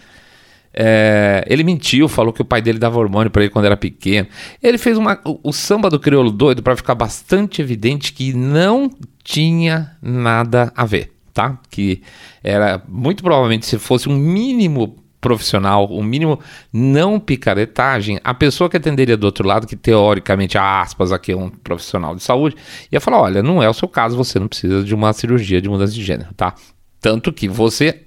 É, 0.75 1.43
ele 1.49 1.65
mentiu, 1.65 2.07
falou 2.07 2.35
que 2.35 2.43
o 2.43 2.45
pai 2.45 2.61
dele 2.61 2.79
dava 2.79 2.99
hormônio 2.99 3.31
para 3.31 3.45
ele 3.45 3.51
quando 3.51 3.65
era 3.65 3.77
pequeno. 3.77 4.29
Ele 4.63 4.77
fez 4.77 4.99
uma, 4.99 5.19
o, 5.25 5.41
o 5.43 5.53
samba 5.55 5.89
do 5.89 5.99
crioulo 5.99 6.31
doido 6.31 6.63
para 6.63 6.77
ficar 6.77 6.95
bastante 6.95 7.63
evidente 7.63 8.13
que 8.13 8.35
não 8.35 8.91
tinha 9.25 9.97
nada 10.03 10.71
a 10.77 10.85
ver, 10.85 11.15
tá? 11.33 11.59
Que 11.71 12.03
era 12.45 12.83
muito 12.87 13.23
provavelmente 13.23 13.65
se 13.65 13.79
fosse 13.79 14.07
um 14.07 14.15
mínimo 14.19 15.06
profissional, 15.27 15.87
o 15.87 16.05
mínimo 16.05 16.39
não 16.73 17.19
picaretagem, 17.19 18.21
a 18.23 18.33
pessoa 18.33 18.71
que 18.71 18.77
atenderia 18.77 19.17
do 19.17 19.25
outro 19.25 19.45
lado, 19.45 19.67
que 19.67 19.75
teoricamente, 19.75 20.57
aspas, 20.57 21.11
aqui 21.11 21.33
é 21.33 21.37
um 21.37 21.51
profissional 21.51 22.15
de 22.15 22.23
saúde, 22.23 22.55
ia 22.93 23.01
falar: 23.01 23.23
olha, 23.23 23.43
não 23.43 23.61
é 23.61 23.69
o 23.69 23.75
seu 23.75 23.89
caso, 23.89 24.17
você 24.17 24.39
não 24.39 24.47
precisa 24.47 24.85
de 24.85 24.95
uma 24.95 25.13
cirurgia 25.13 25.61
de 25.61 25.69
mudança 25.69 25.93
de 25.93 26.05
gênero, 26.05 26.33
tá? 26.37 26.55
Tanto 27.01 27.33
que 27.33 27.49
você 27.49 28.03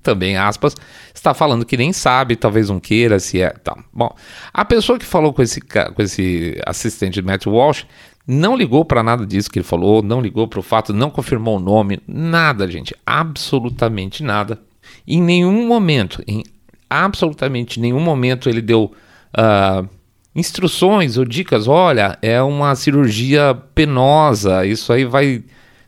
também, 0.00 0.36
aspas, 0.36 0.76
está 1.12 1.34
falando 1.34 1.66
que 1.66 1.76
nem 1.76 1.92
sabe, 1.92 2.36
talvez 2.36 2.70
não 2.70 2.78
queira, 2.78 3.18
se 3.18 3.42
é. 3.42 3.50
Tá. 3.50 3.76
Bom, 3.92 4.14
a 4.52 4.64
pessoa 4.64 4.96
que 4.96 5.04
falou 5.04 5.32
com 5.32 5.42
esse, 5.42 5.60
com 5.60 6.00
esse 6.00 6.56
assistente 6.64 7.14
de 7.14 7.22
Matt 7.22 7.46
Walsh 7.46 7.84
não 8.24 8.56
ligou 8.56 8.84
para 8.84 9.02
nada 9.02 9.26
disso 9.26 9.50
que 9.50 9.58
ele 9.58 9.66
falou, 9.66 10.04
não 10.04 10.20
ligou 10.20 10.46
para 10.46 10.60
o 10.60 10.62
fato, 10.62 10.92
não 10.92 11.10
confirmou 11.10 11.56
o 11.56 11.60
nome, 11.60 11.98
nada, 12.06 12.70
gente, 12.70 12.94
absolutamente 13.04 14.22
nada. 14.22 14.60
Em 15.06 15.20
nenhum 15.20 15.66
momento, 15.66 16.22
em 16.26 16.44
absolutamente 16.90 17.78
nenhum 17.78 18.00
momento 18.00 18.48
ele 18.48 18.60
deu 18.60 18.92
uh, 19.38 19.88
instruções 20.34 21.16
ou 21.16 21.24
dicas. 21.24 21.68
Olha, 21.68 22.18
é 22.20 22.42
uma 22.42 22.74
cirurgia 22.74 23.54
penosa, 23.74 24.66
isso 24.66 24.92
aí 24.92 25.04
vai 25.04 25.44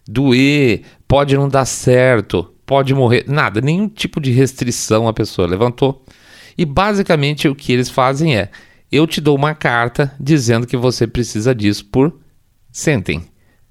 doer, 0.08 0.82
pode 1.06 1.36
não 1.36 1.48
dar 1.48 1.64
certo, 1.64 2.52
pode 2.64 2.94
morrer. 2.94 3.24
Nada, 3.26 3.60
nenhum 3.60 3.88
tipo 3.88 4.20
de 4.20 4.30
restrição 4.30 5.08
a 5.08 5.12
pessoa 5.12 5.48
levantou. 5.48 6.04
E 6.56 6.64
basicamente 6.64 7.48
o 7.48 7.54
que 7.54 7.72
eles 7.72 7.88
fazem 7.88 8.36
é: 8.36 8.50
eu 8.90 9.06
te 9.06 9.20
dou 9.20 9.36
uma 9.36 9.54
carta 9.54 10.14
dizendo 10.20 10.66
que 10.66 10.76
você 10.76 11.06
precisa 11.06 11.54
disso 11.54 11.84
por, 11.86 12.18
sentem, 12.70 13.22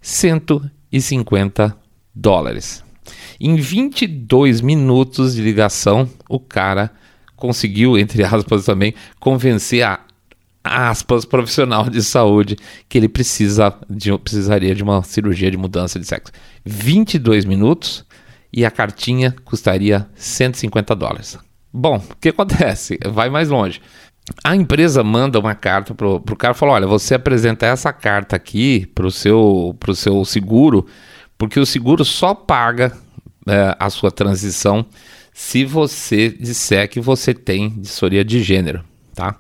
150 0.02 1.78
dólares. 2.14 2.84
Em 3.40 3.56
22 3.56 4.62
minutos 4.62 5.36
de 5.36 5.42
ligação, 5.42 6.08
o 6.30 6.40
cara 6.40 6.92
conseguiu, 7.42 7.98
entre 7.98 8.24
aspas 8.24 8.64
também, 8.64 8.94
convencer 9.20 9.84
a 9.84 10.00
aspas 10.64 11.26
profissional 11.26 11.90
de 11.90 12.04
saúde 12.04 12.56
que 12.88 12.96
ele 12.96 13.10
precisa 13.10 13.74
de, 13.90 14.16
precisaria 14.20 14.76
de 14.76 14.84
uma 14.84 15.02
cirurgia 15.02 15.50
de 15.50 15.58
mudança 15.58 16.00
de 16.00 16.06
sexo. 16.06 16.32
22 16.64 17.46
minutos 17.46 18.06
e 18.54 18.64
a 18.64 18.70
cartinha 18.70 19.36
custaria 19.44 20.08
150 20.14 20.96
dólares. 20.96 21.40
Bom, 21.74 21.98
o 21.98 22.16
que 22.18 22.30
acontece? 22.30 23.00
Vai 23.10 23.28
mais 23.32 23.50
longe. 23.50 23.82
A 24.44 24.56
empresa 24.56 25.04
manda 25.04 25.40
uma 25.40 25.56
carta 25.56 25.96
pro, 25.96 26.20
pro 26.20 26.36
cara 26.36 26.54
e 26.54 26.58
fala: 26.58 26.74
olha, 26.74 26.86
você 26.86 27.16
apresenta 27.16 27.66
essa 27.66 27.92
carta 27.92 28.36
aqui 28.36 28.86
pro 28.94 29.10
seu, 29.10 29.76
pro 29.80 29.96
seu 29.96 30.24
seguro, 30.26 30.86
porque 31.40 31.60
o 31.60 31.66
seguro 31.66 32.06
só 32.06 32.36
paga 32.36 32.96
é, 33.48 33.76
a 33.80 33.90
sua 33.90 34.12
transição 34.12 34.86
se 35.34 35.64
você 35.64 36.30
disser 36.30 36.90
que 36.90 37.00
você 37.00 37.34
tem 37.34 37.70
disforia 37.70 38.24
de 38.24 38.44
gênero, 38.44 38.84
tá? 39.16 39.40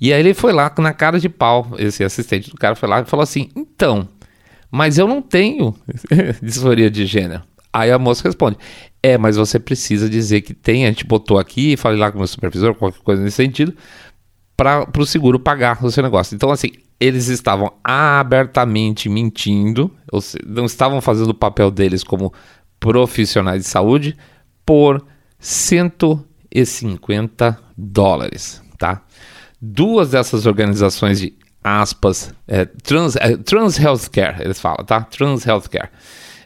E 0.00 0.12
aí 0.12 0.20
ele 0.20 0.34
foi 0.34 0.52
lá 0.52 0.72
na 0.78 0.92
cara 0.92 1.18
de 1.18 1.28
pau, 1.28 1.72
esse 1.78 2.02
assistente 2.04 2.50
do 2.50 2.56
cara 2.56 2.74
foi 2.74 2.88
lá 2.88 3.00
e 3.00 3.04
falou 3.04 3.22
assim: 3.22 3.48
então, 3.54 4.08
mas 4.70 4.98
eu 4.98 5.06
não 5.06 5.22
tenho 5.22 5.74
disforia 6.42 6.90
de 6.90 7.06
gênero. 7.06 7.42
Aí 7.72 7.90
a 7.90 7.98
moça 7.98 8.26
responde: 8.26 8.56
É, 9.02 9.18
mas 9.18 9.36
você 9.36 9.58
precisa 9.58 10.08
dizer 10.08 10.40
que 10.40 10.54
tem, 10.54 10.86
a 10.86 10.88
gente 10.88 11.04
botou 11.04 11.38
aqui, 11.38 11.76
falei 11.76 11.98
lá 11.98 12.10
com 12.10 12.16
o 12.16 12.20
meu 12.20 12.26
supervisor, 12.26 12.74
qualquer 12.74 13.02
coisa 13.02 13.22
nesse 13.22 13.36
sentido, 13.36 13.74
para 14.56 14.88
o 14.98 15.06
seguro 15.06 15.38
pagar 15.38 15.84
o 15.84 15.90
seu 15.90 16.02
negócio. 16.02 16.34
Então, 16.34 16.50
assim, 16.50 16.72
eles 16.98 17.28
estavam 17.28 17.72
abertamente 17.84 19.08
mentindo, 19.08 19.90
não 20.46 20.64
estavam 20.64 21.00
fazendo 21.00 21.30
o 21.30 21.34
papel 21.34 21.70
deles 21.70 22.02
como 22.02 22.32
profissionais 22.78 23.62
de 23.62 23.68
saúde 23.68 24.16
por 24.64 25.04
150 25.38 27.58
dólares, 27.76 28.62
tá? 28.78 29.02
Duas 29.60 30.10
dessas 30.10 30.46
organizações 30.46 31.20
de 31.20 31.34
aspas, 31.62 32.32
é, 32.46 32.64
trans, 32.64 33.16
é, 33.16 33.36
trans 33.36 33.78
Healthcare, 33.78 34.40
eles 34.40 34.58
falam, 34.60 34.84
tá? 34.84 35.02
Trans 35.02 35.46
Healthcare. 35.46 35.90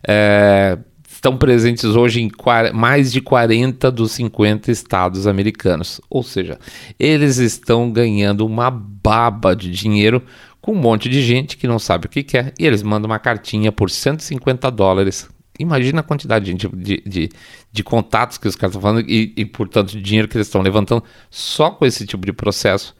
É, 0.06 0.78
estão 1.20 1.36
presentes 1.36 1.84
hoje 1.84 2.22
em 2.22 2.30
mais 2.72 3.12
de 3.12 3.20
40 3.20 3.90
dos 3.90 4.12
50 4.12 4.72
estados 4.72 5.26
americanos. 5.26 6.00
Ou 6.08 6.22
seja, 6.22 6.58
eles 6.98 7.36
estão 7.36 7.92
ganhando 7.92 8.46
uma 8.46 8.70
baba 8.70 9.54
de 9.54 9.70
dinheiro 9.70 10.22
com 10.62 10.72
um 10.72 10.76
monte 10.76 11.10
de 11.10 11.22
gente 11.22 11.58
que 11.58 11.68
não 11.68 11.78
sabe 11.78 12.06
o 12.06 12.08
que 12.08 12.22
quer 12.22 12.54
e 12.58 12.66
eles 12.66 12.82
mandam 12.82 13.10
uma 13.10 13.18
cartinha 13.18 13.70
por 13.70 13.90
150 13.90 14.70
dólares. 14.70 15.28
Imagina 15.60 16.00
a 16.00 16.02
quantidade 16.02 16.54
de, 16.54 16.68
de, 16.68 17.02
de, 17.06 17.28
de 17.70 17.84
contatos 17.84 18.38
que 18.38 18.48
os 18.48 18.56
caras 18.56 18.74
estão 18.74 18.80
falando 18.80 19.08
e, 19.08 19.32
e, 19.36 19.44
portanto, 19.44 19.90
de 19.90 20.00
dinheiro 20.00 20.26
que 20.26 20.36
eles 20.36 20.46
estão 20.46 20.62
levantando 20.62 21.04
só 21.28 21.70
com 21.70 21.84
esse 21.84 22.06
tipo 22.06 22.24
de 22.24 22.32
processo 22.32 22.94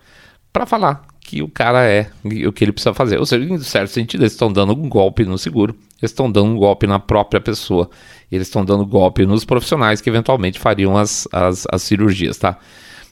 para 0.53 0.67
falar 0.67 1.03
que 1.21 1.43
o 1.43 1.49
cara 1.49 1.87
é 1.87 2.11
o 2.47 2.53
que 2.53 2.65
ele 2.65 2.73
precisa 2.73 2.93
fazer. 2.93 3.19
Ou 3.19 3.25
seja, 3.25 3.45
em 3.45 3.59
certo 3.59 3.91
sentido, 3.91 4.23
eles 4.23 4.33
estão 4.33 4.53
dando 4.53 4.73
um 4.73 4.89
golpe 4.89 5.25
no 5.25 5.39
seguro, 5.39 5.75
eles 6.03 6.11
estão 6.11 6.31
dando 6.31 6.51
um 6.51 6.57
golpe 6.57 6.87
na 6.87 6.99
própria 6.99 7.41
pessoa, 7.41 7.89
eles 8.31 8.49
estão 8.49 8.65
dando 8.65 8.85
golpe 8.85 9.25
nos 9.25 9.45
profissionais 9.45 10.01
que 10.01 10.11
eventualmente 10.11 10.59
fariam 10.59 10.97
as, 10.97 11.29
as, 11.33 11.67
as 11.71 11.83
cirurgias, 11.83 12.37
tá? 12.37 12.59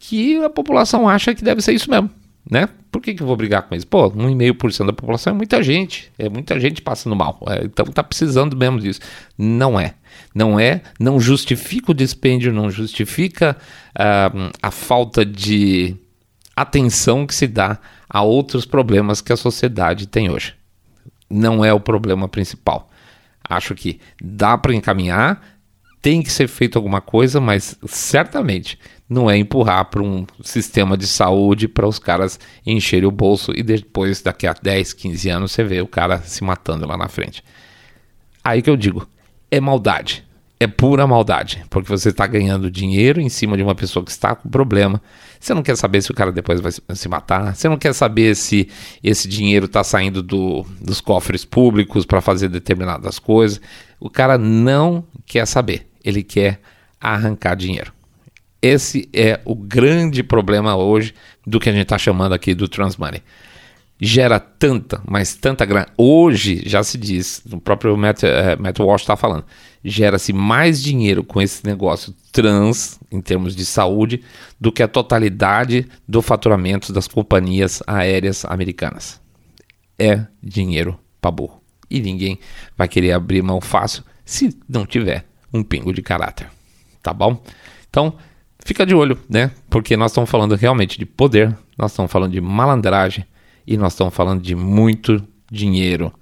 que 0.00 0.42
a 0.42 0.50
população 0.50 1.08
acha 1.08 1.34
que 1.34 1.44
deve 1.44 1.60
ser 1.60 1.72
isso 1.72 1.90
mesmo. 1.90 2.10
Né? 2.50 2.68
Por 2.90 3.00
que, 3.00 3.14
que 3.14 3.22
eu 3.22 3.26
vou 3.26 3.36
brigar 3.36 3.62
com 3.62 3.74
isso? 3.74 3.86
Pô, 3.86 4.10
1,5% 4.10 4.86
da 4.86 4.92
população 4.92 5.32
é 5.32 5.36
muita 5.36 5.62
gente, 5.62 6.10
é 6.18 6.28
muita 6.28 6.58
gente 6.58 6.82
passando 6.82 7.14
mal, 7.14 7.38
é, 7.48 7.64
então 7.64 7.84
tá 7.86 8.02
precisando 8.02 8.56
mesmo 8.56 8.80
disso. 8.80 9.00
Não 9.36 9.78
é, 9.78 9.94
não 10.34 10.58
é, 10.58 10.82
não 10.98 11.20
justifica 11.20 11.92
o 11.92 11.94
dispêndio, 11.94 12.52
não 12.52 12.70
justifica 12.70 13.56
uh, 13.94 14.50
a 14.60 14.70
falta 14.70 15.24
de 15.24 15.94
atenção 16.54 17.26
que 17.26 17.34
se 17.34 17.46
dá 17.46 17.78
a 18.08 18.22
outros 18.22 18.64
problemas 18.64 19.20
que 19.20 19.32
a 19.32 19.36
sociedade 19.36 20.06
tem 20.06 20.30
hoje. 20.30 20.54
Não 21.28 21.64
é 21.64 21.72
o 21.72 21.80
problema 21.80 22.28
principal. 22.28 22.90
Acho 23.48 23.74
que 23.74 24.00
dá 24.22 24.58
para 24.58 24.74
encaminhar, 24.74 25.42
tem 26.02 26.22
que 26.22 26.32
ser 26.32 26.48
feito 26.48 26.76
alguma 26.76 27.00
coisa, 27.00 27.40
mas 27.40 27.76
certamente 27.86 28.78
não 29.08 29.28
é 29.28 29.36
empurrar 29.36 29.86
para 29.86 30.02
um 30.02 30.24
sistema 30.42 30.96
de 30.96 31.06
saúde 31.06 31.66
para 31.66 31.86
os 31.86 31.98
caras 31.98 32.38
encherem 32.64 33.08
o 33.08 33.12
bolso 33.12 33.52
e 33.54 33.62
depois, 33.62 34.22
daqui 34.22 34.46
a 34.46 34.52
10, 34.54 34.92
15 34.92 35.28
anos, 35.28 35.52
você 35.52 35.64
vê 35.64 35.80
o 35.80 35.86
cara 35.86 36.18
se 36.18 36.44
matando 36.44 36.86
lá 36.86 36.96
na 36.96 37.08
frente. 37.08 37.42
Aí 38.42 38.62
que 38.62 38.70
eu 38.70 38.76
digo, 38.76 39.06
é 39.50 39.60
maldade 39.60 40.24
é 40.62 40.66
pura 40.66 41.06
maldade, 41.06 41.64
porque 41.70 41.88
você 41.88 42.10
está 42.10 42.26
ganhando 42.26 42.70
dinheiro 42.70 43.18
em 43.18 43.30
cima 43.30 43.56
de 43.56 43.62
uma 43.62 43.74
pessoa 43.74 44.04
que 44.04 44.10
está 44.10 44.36
com 44.36 44.46
problema. 44.50 45.00
Você 45.40 45.54
não 45.54 45.62
quer 45.62 45.74
saber 45.74 46.02
se 46.02 46.10
o 46.10 46.14
cara 46.14 46.30
depois 46.30 46.60
vai 46.60 46.70
se 46.70 47.08
matar, 47.08 47.56
você 47.56 47.66
não 47.66 47.78
quer 47.78 47.94
saber 47.94 48.36
se 48.36 48.68
esse 49.02 49.26
dinheiro 49.26 49.64
está 49.64 49.82
saindo 49.82 50.22
do, 50.22 50.66
dos 50.78 51.00
cofres 51.00 51.46
públicos 51.46 52.04
para 52.04 52.20
fazer 52.20 52.48
determinadas 52.48 53.18
coisas. 53.18 53.58
O 53.98 54.10
cara 54.10 54.36
não 54.36 55.02
quer 55.24 55.46
saber, 55.46 55.88
ele 56.04 56.22
quer 56.22 56.60
arrancar 57.00 57.54
dinheiro. 57.54 57.90
Esse 58.60 59.08
é 59.14 59.40
o 59.46 59.54
grande 59.54 60.22
problema 60.22 60.76
hoje 60.76 61.14
do 61.46 61.58
que 61.58 61.70
a 61.70 61.72
gente 61.72 61.84
está 61.84 61.96
chamando 61.96 62.34
aqui 62.34 62.54
do 62.54 62.68
Transmoney 62.68 63.22
gera 64.00 64.40
tanta, 64.40 65.02
mas 65.06 65.34
tanta 65.34 65.64
grana. 65.66 65.88
Hoje 65.96 66.62
já 66.64 66.82
se 66.82 66.96
diz, 66.96 67.42
o 67.52 67.60
próprio 67.60 67.96
Matt, 67.96 68.22
uh, 68.22 68.60
Matt 68.60 68.78
Walsh 68.78 69.02
está 69.02 69.14
falando, 69.14 69.44
gera-se 69.84 70.32
mais 70.32 70.82
dinheiro 70.82 71.24
com 71.24 71.40
esse 71.40 71.64
negócio 71.64 72.14
trans, 72.32 72.98
em 73.10 73.20
termos 73.20 73.56
de 73.56 73.64
saúde, 73.64 74.22
do 74.60 74.70
que 74.70 74.82
a 74.82 74.88
totalidade 74.88 75.86
do 76.06 76.20
faturamento 76.20 76.92
das 76.92 77.08
companhias 77.08 77.82
aéreas 77.86 78.44
americanas. 78.44 79.20
É 79.98 80.26
dinheiro 80.42 80.98
para 81.20 81.30
burro. 81.30 81.60
E 81.90 82.00
ninguém 82.00 82.38
vai 82.76 82.88
querer 82.88 83.12
abrir 83.12 83.42
mão 83.42 83.60
fácil 83.60 84.04
se 84.24 84.56
não 84.68 84.86
tiver 84.86 85.24
um 85.52 85.62
pingo 85.62 85.92
de 85.92 86.02
caráter. 86.02 86.48
Tá 87.02 87.12
bom? 87.12 87.42
Então, 87.88 88.14
fica 88.64 88.86
de 88.86 88.94
olho, 88.94 89.18
né? 89.28 89.50
Porque 89.68 89.96
nós 89.96 90.12
estamos 90.12 90.30
falando 90.30 90.54
realmente 90.54 90.98
de 90.98 91.04
poder, 91.04 91.56
nós 91.76 91.90
estamos 91.90 92.12
falando 92.12 92.32
de 92.32 92.40
malandragem 92.40 93.24
e 93.66 93.76
nós 93.76 93.92
estamos 93.92 94.14
falando 94.14 94.42
de 94.42 94.54
muito 94.54 95.26
dinheiro 95.50 96.12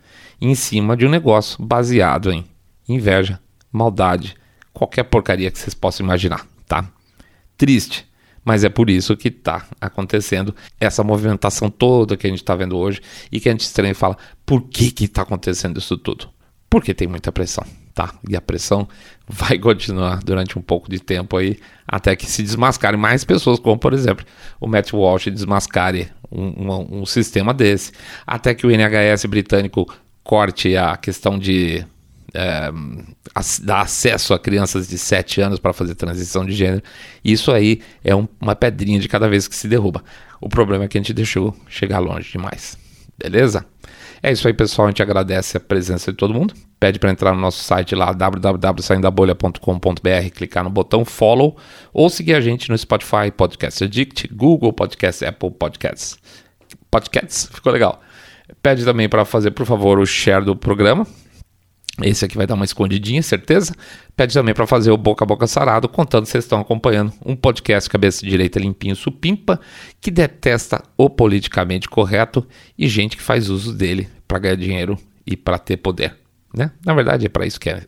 em 0.40 0.55
cima 0.55 0.97
de 0.97 1.05
um 1.05 1.11
negócio 1.11 1.62
baseado 1.62 2.33
em 2.33 2.44
inveja, 2.88 3.38
maldade, 3.72 4.37
qualquer 4.72 5.04
porcaria 5.04 5.50
que 5.50 5.59
vocês 5.59 5.74
possam 5.74 6.04
imaginar, 6.04 6.46
tá? 6.66 6.88
Triste, 7.57 8.09
mas 8.44 8.64
é 8.64 8.68
por 8.68 8.88
isso 8.88 9.16
que 9.16 9.28
está 9.28 9.66
acontecendo 9.81 10.54
essa 10.81 11.04
movimentação 11.04 11.68
toda 11.68 12.16
que 12.16 12.26
a 12.26 12.31
gente 12.31 12.40
está 12.40 12.54
vendo 12.54 12.78
hoje 12.78 13.00
e 13.31 13.38
que 13.40 13.48
a 13.48 13.52
gente 13.52 13.61
estranha 13.61 13.90
e 13.90 13.94
fala: 13.94 14.16
por 14.46 14.62
que 14.62 14.90
que 14.90 15.04
está 15.04 15.22
acontecendo 15.22 15.78
isso 15.78 15.98
tudo? 15.98 16.31
Porque 16.70 16.94
tem 16.94 17.09
muita 17.09 17.31
pressão, 17.31 17.64
tá? 17.94 18.14
E 18.28 18.37
a 18.37 18.40
pressão 18.40 18.88
vai 19.28 19.59
continuar 19.61 20.20
durante 20.22 20.59
um 20.59 20.62
pouco 20.62 20.88
de 20.90 20.98
tempo 20.98 21.37
aí, 21.37 21.59
até 21.87 22.16
que 22.16 22.24
se 22.24 22.42
desmascarem 22.42 22.98
mais 22.98 23.24
pessoas, 23.24 23.59
como 23.59 23.78
por 23.78 23.92
exemplo 23.92 24.24
o 24.61 24.66
Matt 24.66 24.92
Walsh 24.92 25.26
desmascare 25.26 26.09
um, 26.31 26.70
um, 26.72 27.00
um 27.00 27.07
sistema 27.07 27.52
desse, 27.52 27.92
até 28.26 28.54
que 28.54 28.66
o 28.66 28.70
NHS 28.70 29.26
britânico 29.26 29.87
corte 30.22 30.76
a 30.76 30.96
questão 30.96 31.38
de 31.38 31.85
é, 32.35 32.71
dar 33.62 33.81
acesso 33.81 34.35
a 34.35 34.38
crianças 34.38 34.88
de 34.88 34.99
7 34.99 35.41
anos 35.41 35.59
para 35.59 35.73
fazer 35.73 35.95
transição 35.95 36.45
de 36.45 36.53
gênero. 36.53 36.83
Isso 37.25 37.51
aí 37.53 37.81
é 38.05 38.14
um, 38.14 38.29
uma 38.41 38.55
pedrinha 38.55 39.01
de 39.01 39.09
cada 39.09 39.29
vez 39.29 39.49
que 39.49 39.57
se 39.57 39.69
derruba. 39.69 40.03
O 40.41 40.49
problema 40.49 40.85
é 40.85 40.88
que 40.88 40.99
a 40.99 41.01
gente 41.01 41.12
deixou 41.12 41.57
chegar 41.69 41.99
longe 41.99 42.31
demais. 42.31 42.79
Beleza? 43.19 43.67
É 44.23 44.31
isso 44.33 44.47
aí, 44.47 44.55
pessoal. 44.55 44.88
A 44.88 44.91
gente 44.91 45.03
agradece 45.03 45.57
a 45.57 45.61
presença 45.61 46.12
de 46.12 46.17
todo 46.17 46.35
mundo. 46.35 46.55
Pede 46.79 46.99
para 46.99 47.11
entrar 47.11 47.35
no 47.35 47.41
nosso 47.41 47.62
site 47.62 47.95
lá, 47.95 48.12
www.saindabolha.com.br, 48.12 50.31
clicar 50.35 50.64
no 50.64 50.71
botão 50.71 51.05
follow 51.05 51.57
ou 51.93 52.09
seguir 52.09 52.35
a 52.35 52.41
gente 52.41 52.71
no 52.71 52.79
Spotify, 52.79 53.31
Podcast 53.37 53.85
Addict, 53.85 54.29
Google 54.33 54.73
Podcast, 54.73 55.25
Apple 55.25 55.51
Podcasts. 55.51 56.17
Podcasts, 56.91 57.51
ficou 57.53 57.73
legal. 57.73 58.01
Pede 58.62 58.85
também 58.85 59.09
para 59.09 59.25
fazer, 59.25 59.51
por 59.51 59.67
favor, 59.67 59.99
o 59.99 60.07
share 60.07 60.45
do 60.45 60.55
programa. 60.57 61.07
Esse 62.02 62.24
aqui 62.24 62.37
vai 62.37 62.46
dar 62.46 62.54
uma 62.54 62.64
escondidinha, 62.64 63.22
certeza. 63.22 63.74
Pede 64.16 64.32
também 64.32 64.54
para 64.54 64.66
fazer 64.66 64.90
o 64.90 64.96
boca 64.96 65.24
a 65.24 65.26
boca 65.26 65.46
sarado, 65.46 65.88
contando 65.88 66.24
que 66.24 66.30
vocês 66.30 66.44
estão 66.44 66.61
acompanhando 66.61 67.12
um 67.24 67.34
podcast 67.34 67.90
cabeça 67.90 68.24
direita 68.24 68.58
limpinho 68.58 68.94
supimpa, 68.94 69.61
que 70.00 70.11
detesta 70.11 70.82
o 70.96 71.11
politicamente 71.11 71.88
correto 71.88 72.46
e 72.76 72.88
gente 72.88 73.16
que 73.16 73.22
faz 73.22 73.48
uso 73.48 73.72
dele 73.72 74.08
para 74.26 74.38
ganhar 74.38 74.56
dinheiro 74.56 74.98
e 75.26 75.37
para 75.37 75.58
ter 75.58 75.76
poder. 75.78 76.16
Né? 76.54 76.70
Na 76.84 76.94
verdade, 76.94 77.26
é 77.26 77.28
para 77.28 77.46
isso 77.46 77.58
que 77.58 77.68
é. 77.68 77.82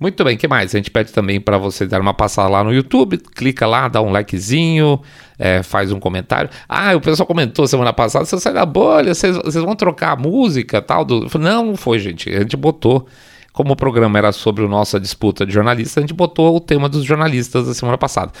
Muito 0.00 0.24
bem, 0.24 0.34
que 0.34 0.48
mais? 0.48 0.74
A 0.74 0.78
gente 0.78 0.90
pede 0.90 1.12
também 1.12 1.38
para 1.38 1.58
você 1.58 1.86
dar 1.86 2.00
uma 2.00 2.14
passada 2.14 2.48
lá 2.48 2.64
no 2.64 2.72
YouTube, 2.72 3.18
clica 3.18 3.66
lá, 3.66 3.86
dá 3.86 4.00
um 4.00 4.10
likezinho, 4.10 4.98
é, 5.38 5.62
faz 5.62 5.92
um 5.92 6.00
comentário. 6.00 6.48
Ah, 6.66 6.96
o 6.96 7.02
pessoal 7.02 7.26
comentou 7.26 7.66
semana 7.66 7.92
passada, 7.92 8.24
você 8.24 8.40
sai 8.40 8.54
da 8.54 8.64
bolha, 8.64 9.12
vocês, 9.12 9.36
vocês 9.36 9.62
vão 9.62 9.76
trocar 9.76 10.12
a 10.12 10.16
música 10.16 10.80
tal. 10.80 11.04
Do... 11.04 11.28
Não, 11.38 11.66
não 11.66 11.76
foi, 11.76 11.98
gente. 11.98 12.30
A 12.30 12.40
gente 12.40 12.56
botou, 12.56 13.06
como 13.52 13.74
o 13.74 13.76
programa 13.76 14.16
era 14.16 14.32
sobre 14.32 14.64
a 14.64 14.68
nossa 14.68 14.98
disputa 14.98 15.44
de 15.44 15.52
jornalistas, 15.52 15.98
a 15.98 16.00
gente 16.00 16.14
botou 16.14 16.56
o 16.56 16.60
tema 16.60 16.88
dos 16.88 17.04
jornalistas 17.04 17.66
da 17.66 17.74
semana 17.74 17.98
passada. 17.98 18.32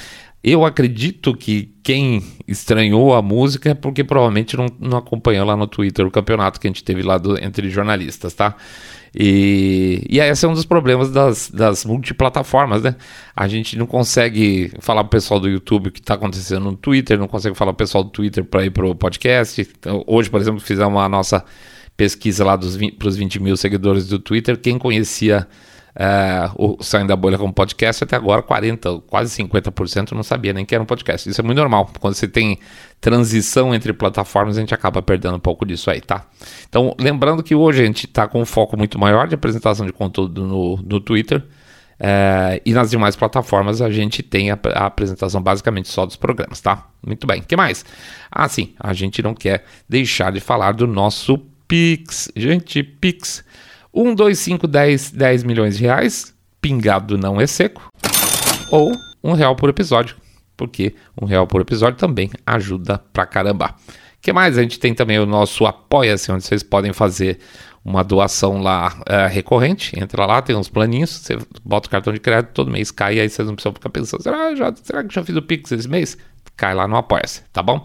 Eu 0.42 0.64
acredito 0.64 1.36
que 1.36 1.74
quem 1.82 2.24
estranhou 2.48 3.14
a 3.14 3.20
música 3.20 3.72
é 3.72 3.74
porque 3.74 4.02
provavelmente 4.02 4.56
não, 4.56 4.64
não 4.80 4.96
acompanhou 4.96 5.44
lá 5.44 5.54
no 5.54 5.66
Twitter 5.66 6.06
o 6.06 6.10
campeonato 6.10 6.58
que 6.58 6.66
a 6.66 6.70
gente 6.70 6.82
teve 6.82 7.02
lá 7.02 7.18
do, 7.18 7.36
entre 7.44 7.68
jornalistas, 7.68 8.32
tá? 8.32 8.56
E, 9.14 10.06
e 10.08 10.20
esse 10.20 10.44
é 10.44 10.48
um 10.48 10.54
dos 10.54 10.64
problemas 10.64 11.10
das, 11.10 11.50
das 11.50 11.84
multiplataformas, 11.84 12.82
né? 12.82 12.94
A 13.34 13.48
gente 13.48 13.76
não 13.76 13.86
consegue 13.86 14.72
falar 14.80 15.02
pro 15.04 15.10
pessoal 15.10 15.40
do 15.40 15.48
YouTube 15.48 15.88
o 15.88 15.92
que 15.92 16.00
está 16.00 16.14
acontecendo 16.14 16.64
no 16.64 16.76
Twitter, 16.76 17.18
não 17.18 17.26
consegue 17.26 17.56
falar 17.56 17.72
pro 17.72 17.84
pessoal 17.84 18.04
do 18.04 18.10
Twitter 18.10 18.44
para 18.44 18.64
ir 18.64 18.70
pro 18.70 18.94
podcast. 18.94 19.60
Então, 19.60 20.04
hoje, 20.06 20.30
por 20.30 20.40
exemplo, 20.40 20.60
fizemos 20.60 21.00
a 21.00 21.08
nossa 21.08 21.44
pesquisa 21.96 22.44
lá 22.44 22.56
para 22.56 23.08
os 23.08 23.16
20 23.16 23.40
mil 23.40 23.56
seguidores 23.56 24.06
do 24.06 24.18
Twitter. 24.18 24.56
Quem 24.56 24.78
conhecia 24.78 25.46
é, 25.94 26.50
o 26.56 26.82
Saindo 26.82 27.08
da 27.08 27.16
Bolha 27.16 27.36
como 27.36 27.52
podcast, 27.52 28.04
até 28.04 28.16
agora 28.16 28.42
40%, 28.42 29.02
quase 29.06 29.42
50% 29.42 30.12
não 30.12 30.22
sabia 30.22 30.52
nem 30.52 30.64
que 30.64 30.74
era 30.74 30.82
um 30.82 30.86
podcast. 30.86 31.28
Isso 31.28 31.40
é 31.40 31.44
muito 31.44 31.58
normal. 31.58 31.90
Quando 31.98 32.14
você 32.14 32.28
tem 32.28 32.58
transição 33.00 33.74
entre 33.74 33.92
plataformas, 33.92 34.56
a 34.56 34.60
gente 34.60 34.74
acaba 34.74 35.02
perdendo 35.02 35.36
um 35.36 35.40
pouco 35.40 35.64
disso 35.66 35.90
aí, 35.90 36.00
tá? 36.00 36.24
Então, 36.68 36.94
lembrando 36.98 37.42
que 37.42 37.54
hoje 37.54 37.82
a 37.82 37.86
gente 37.86 38.06
está 38.06 38.28
com 38.28 38.40
um 38.40 38.44
foco 38.44 38.76
muito 38.76 38.98
maior 38.98 39.26
de 39.26 39.34
apresentação 39.34 39.86
de 39.86 39.92
conteúdo 39.92 40.46
no, 40.46 40.76
no 40.76 41.00
Twitter. 41.00 41.42
É, 42.02 42.62
e 42.64 42.72
nas 42.72 42.88
demais 42.88 43.14
plataformas 43.14 43.82
a 43.82 43.90
gente 43.90 44.22
tem 44.22 44.50
a, 44.50 44.58
a, 44.74 44.86
apresentação 44.86 45.42
basicamente 45.42 45.86
só 45.88 46.06
dos 46.06 46.16
programas, 46.16 46.58
tá? 46.58 46.88
Muito 47.06 47.26
bem. 47.26 47.40
O 47.40 47.44
que 47.44 47.54
mais? 47.54 47.84
Ah, 48.30 48.48
sim, 48.48 48.72
a 48.80 48.94
gente 48.94 49.22
não 49.22 49.34
quer 49.34 49.64
deixar 49.86 50.32
de 50.32 50.40
falar 50.40 50.72
do 50.72 50.86
nosso 50.86 51.36
Pix. 51.68 52.32
Gente, 52.34 52.82
Pix 52.82 53.44
1, 53.92 54.14
2, 54.14 54.38
5, 54.38 54.66
10, 54.66 55.10
10 55.12 55.44
milhões 55.44 55.76
de 55.76 55.84
reais, 55.84 56.34
pingado 56.60 57.18
não 57.18 57.40
é 57.40 57.46
seco, 57.46 57.90
ou 58.70 58.92
um 59.22 59.32
real 59.32 59.56
por 59.56 59.68
episódio, 59.68 60.16
porque 60.56 60.94
um 61.20 61.26
real 61.26 61.46
por 61.46 61.60
episódio 61.60 61.98
também 61.98 62.30
ajuda 62.46 62.98
pra 63.12 63.26
caramba. 63.26 63.74
O 63.88 64.22
que 64.22 64.32
mais? 64.32 64.58
A 64.58 64.62
gente 64.62 64.78
tem 64.78 64.94
também 64.94 65.18
o 65.18 65.26
nosso 65.26 65.66
Apoia-se, 65.66 66.30
onde 66.30 66.44
vocês 66.44 66.62
podem 66.62 66.92
fazer 66.92 67.38
uma 67.84 68.04
doação 68.04 68.60
lá 68.60 69.00
é, 69.06 69.26
recorrente. 69.26 69.98
Entra 69.98 70.26
lá, 70.26 70.42
tem 70.42 70.54
uns 70.54 70.68
planinhos, 70.68 71.10
você 71.10 71.38
bota 71.64 71.88
o 71.88 71.90
cartão 71.90 72.12
de 72.12 72.20
crédito, 72.20 72.52
todo 72.52 72.70
mês 72.70 72.90
cai, 72.90 73.18
aí 73.18 73.28
vocês 73.28 73.48
não 73.48 73.54
precisam 73.54 73.72
ficar 73.72 73.88
pensando, 73.88 74.22
será, 74.22 74.54
já, 74.54 74.74
será 74.82 75.02
que 75.02 75.14
já 75.14 75.24
fiz 75.24 75.36
o 75.36 75.42
Pix 75.42 75.72
esse 75.72 75.88
mês? 75.88 76.18
Cai 76.56 76.74
lá 76.74 76.86
no 76.86 76.96
Apoia-se, 76.96 77.42
tá 77.52 77.62
bom? 77.62 77.82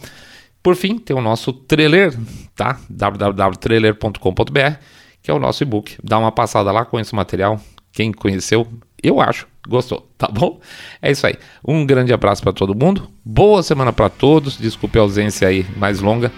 Por 0.62 0.76
fim, 0.76 0.98
tem 0.98 1.15
o 1.15 1.22
nosso 1.22 1.54
trailer, 1.54 2.13
tá? 2.56 2.80
www.trailer.com.br 2.89 4.80
que 5.26 5.32
é 5.32 5.34
o 5.34 5.40
nosso 5.40 5.64
e-book. 5.64 5.98
Dá 6.04 6.20
uma 6.20 6.32
passada 6.32 6.72
lá, 6.72 6.86
com 6.86 7.00
esse 7.00 7.16
material. 7.16 7.60
Quem 7.92 8.12
conheceu, 8.12 8.68
eu 9.02 9.20
acho, 9.20 9.48
gostou, 9.68 10.08
tá 10.20 10.28
bom? 10.28 10.60
É 11.02 11.10
isso 11.10 11.26
aí. 11.26 11.34
Um 11.68 11.84
grande 11.84 12.14
abraço 12.14 12.44
para 12.44 12.54
todo 12.54 12.76
mundo. 12.76 13.10
Boa 13.26 13.64
semana 13.64 13.92
para 13.92 14.08
todos. 14.08 14.56
Desculpe 14.56 15.00
a 15.00 15.02
ausência 15.02 15.48
aí 15.48 15.66
mais 15.78 16.00
longa. 16.00 16.32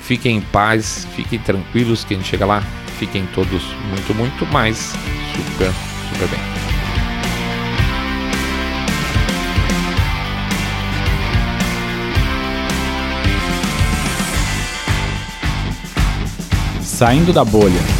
Fiquem 0.00 0.38
em 0.38 0.40
paz, 0.40 1.06
fiquem 1.14 1.38
tranquilos. 1.38 2.02
Quem 2.02 2.24
chega 2.24 2.46
lá, 2.46 2.62
fiquem 2.98 3.26
todos 3.34 3.62
muito, 3.90 4.14
muito 4.14 4.46
mais 4.46 4.94
super, 5.36 5.70
super 6.08 6.28
bem. 6.28 6.40
Saindo 16.80 17.34
da 17.34 17.44
bolha 17.44 17.99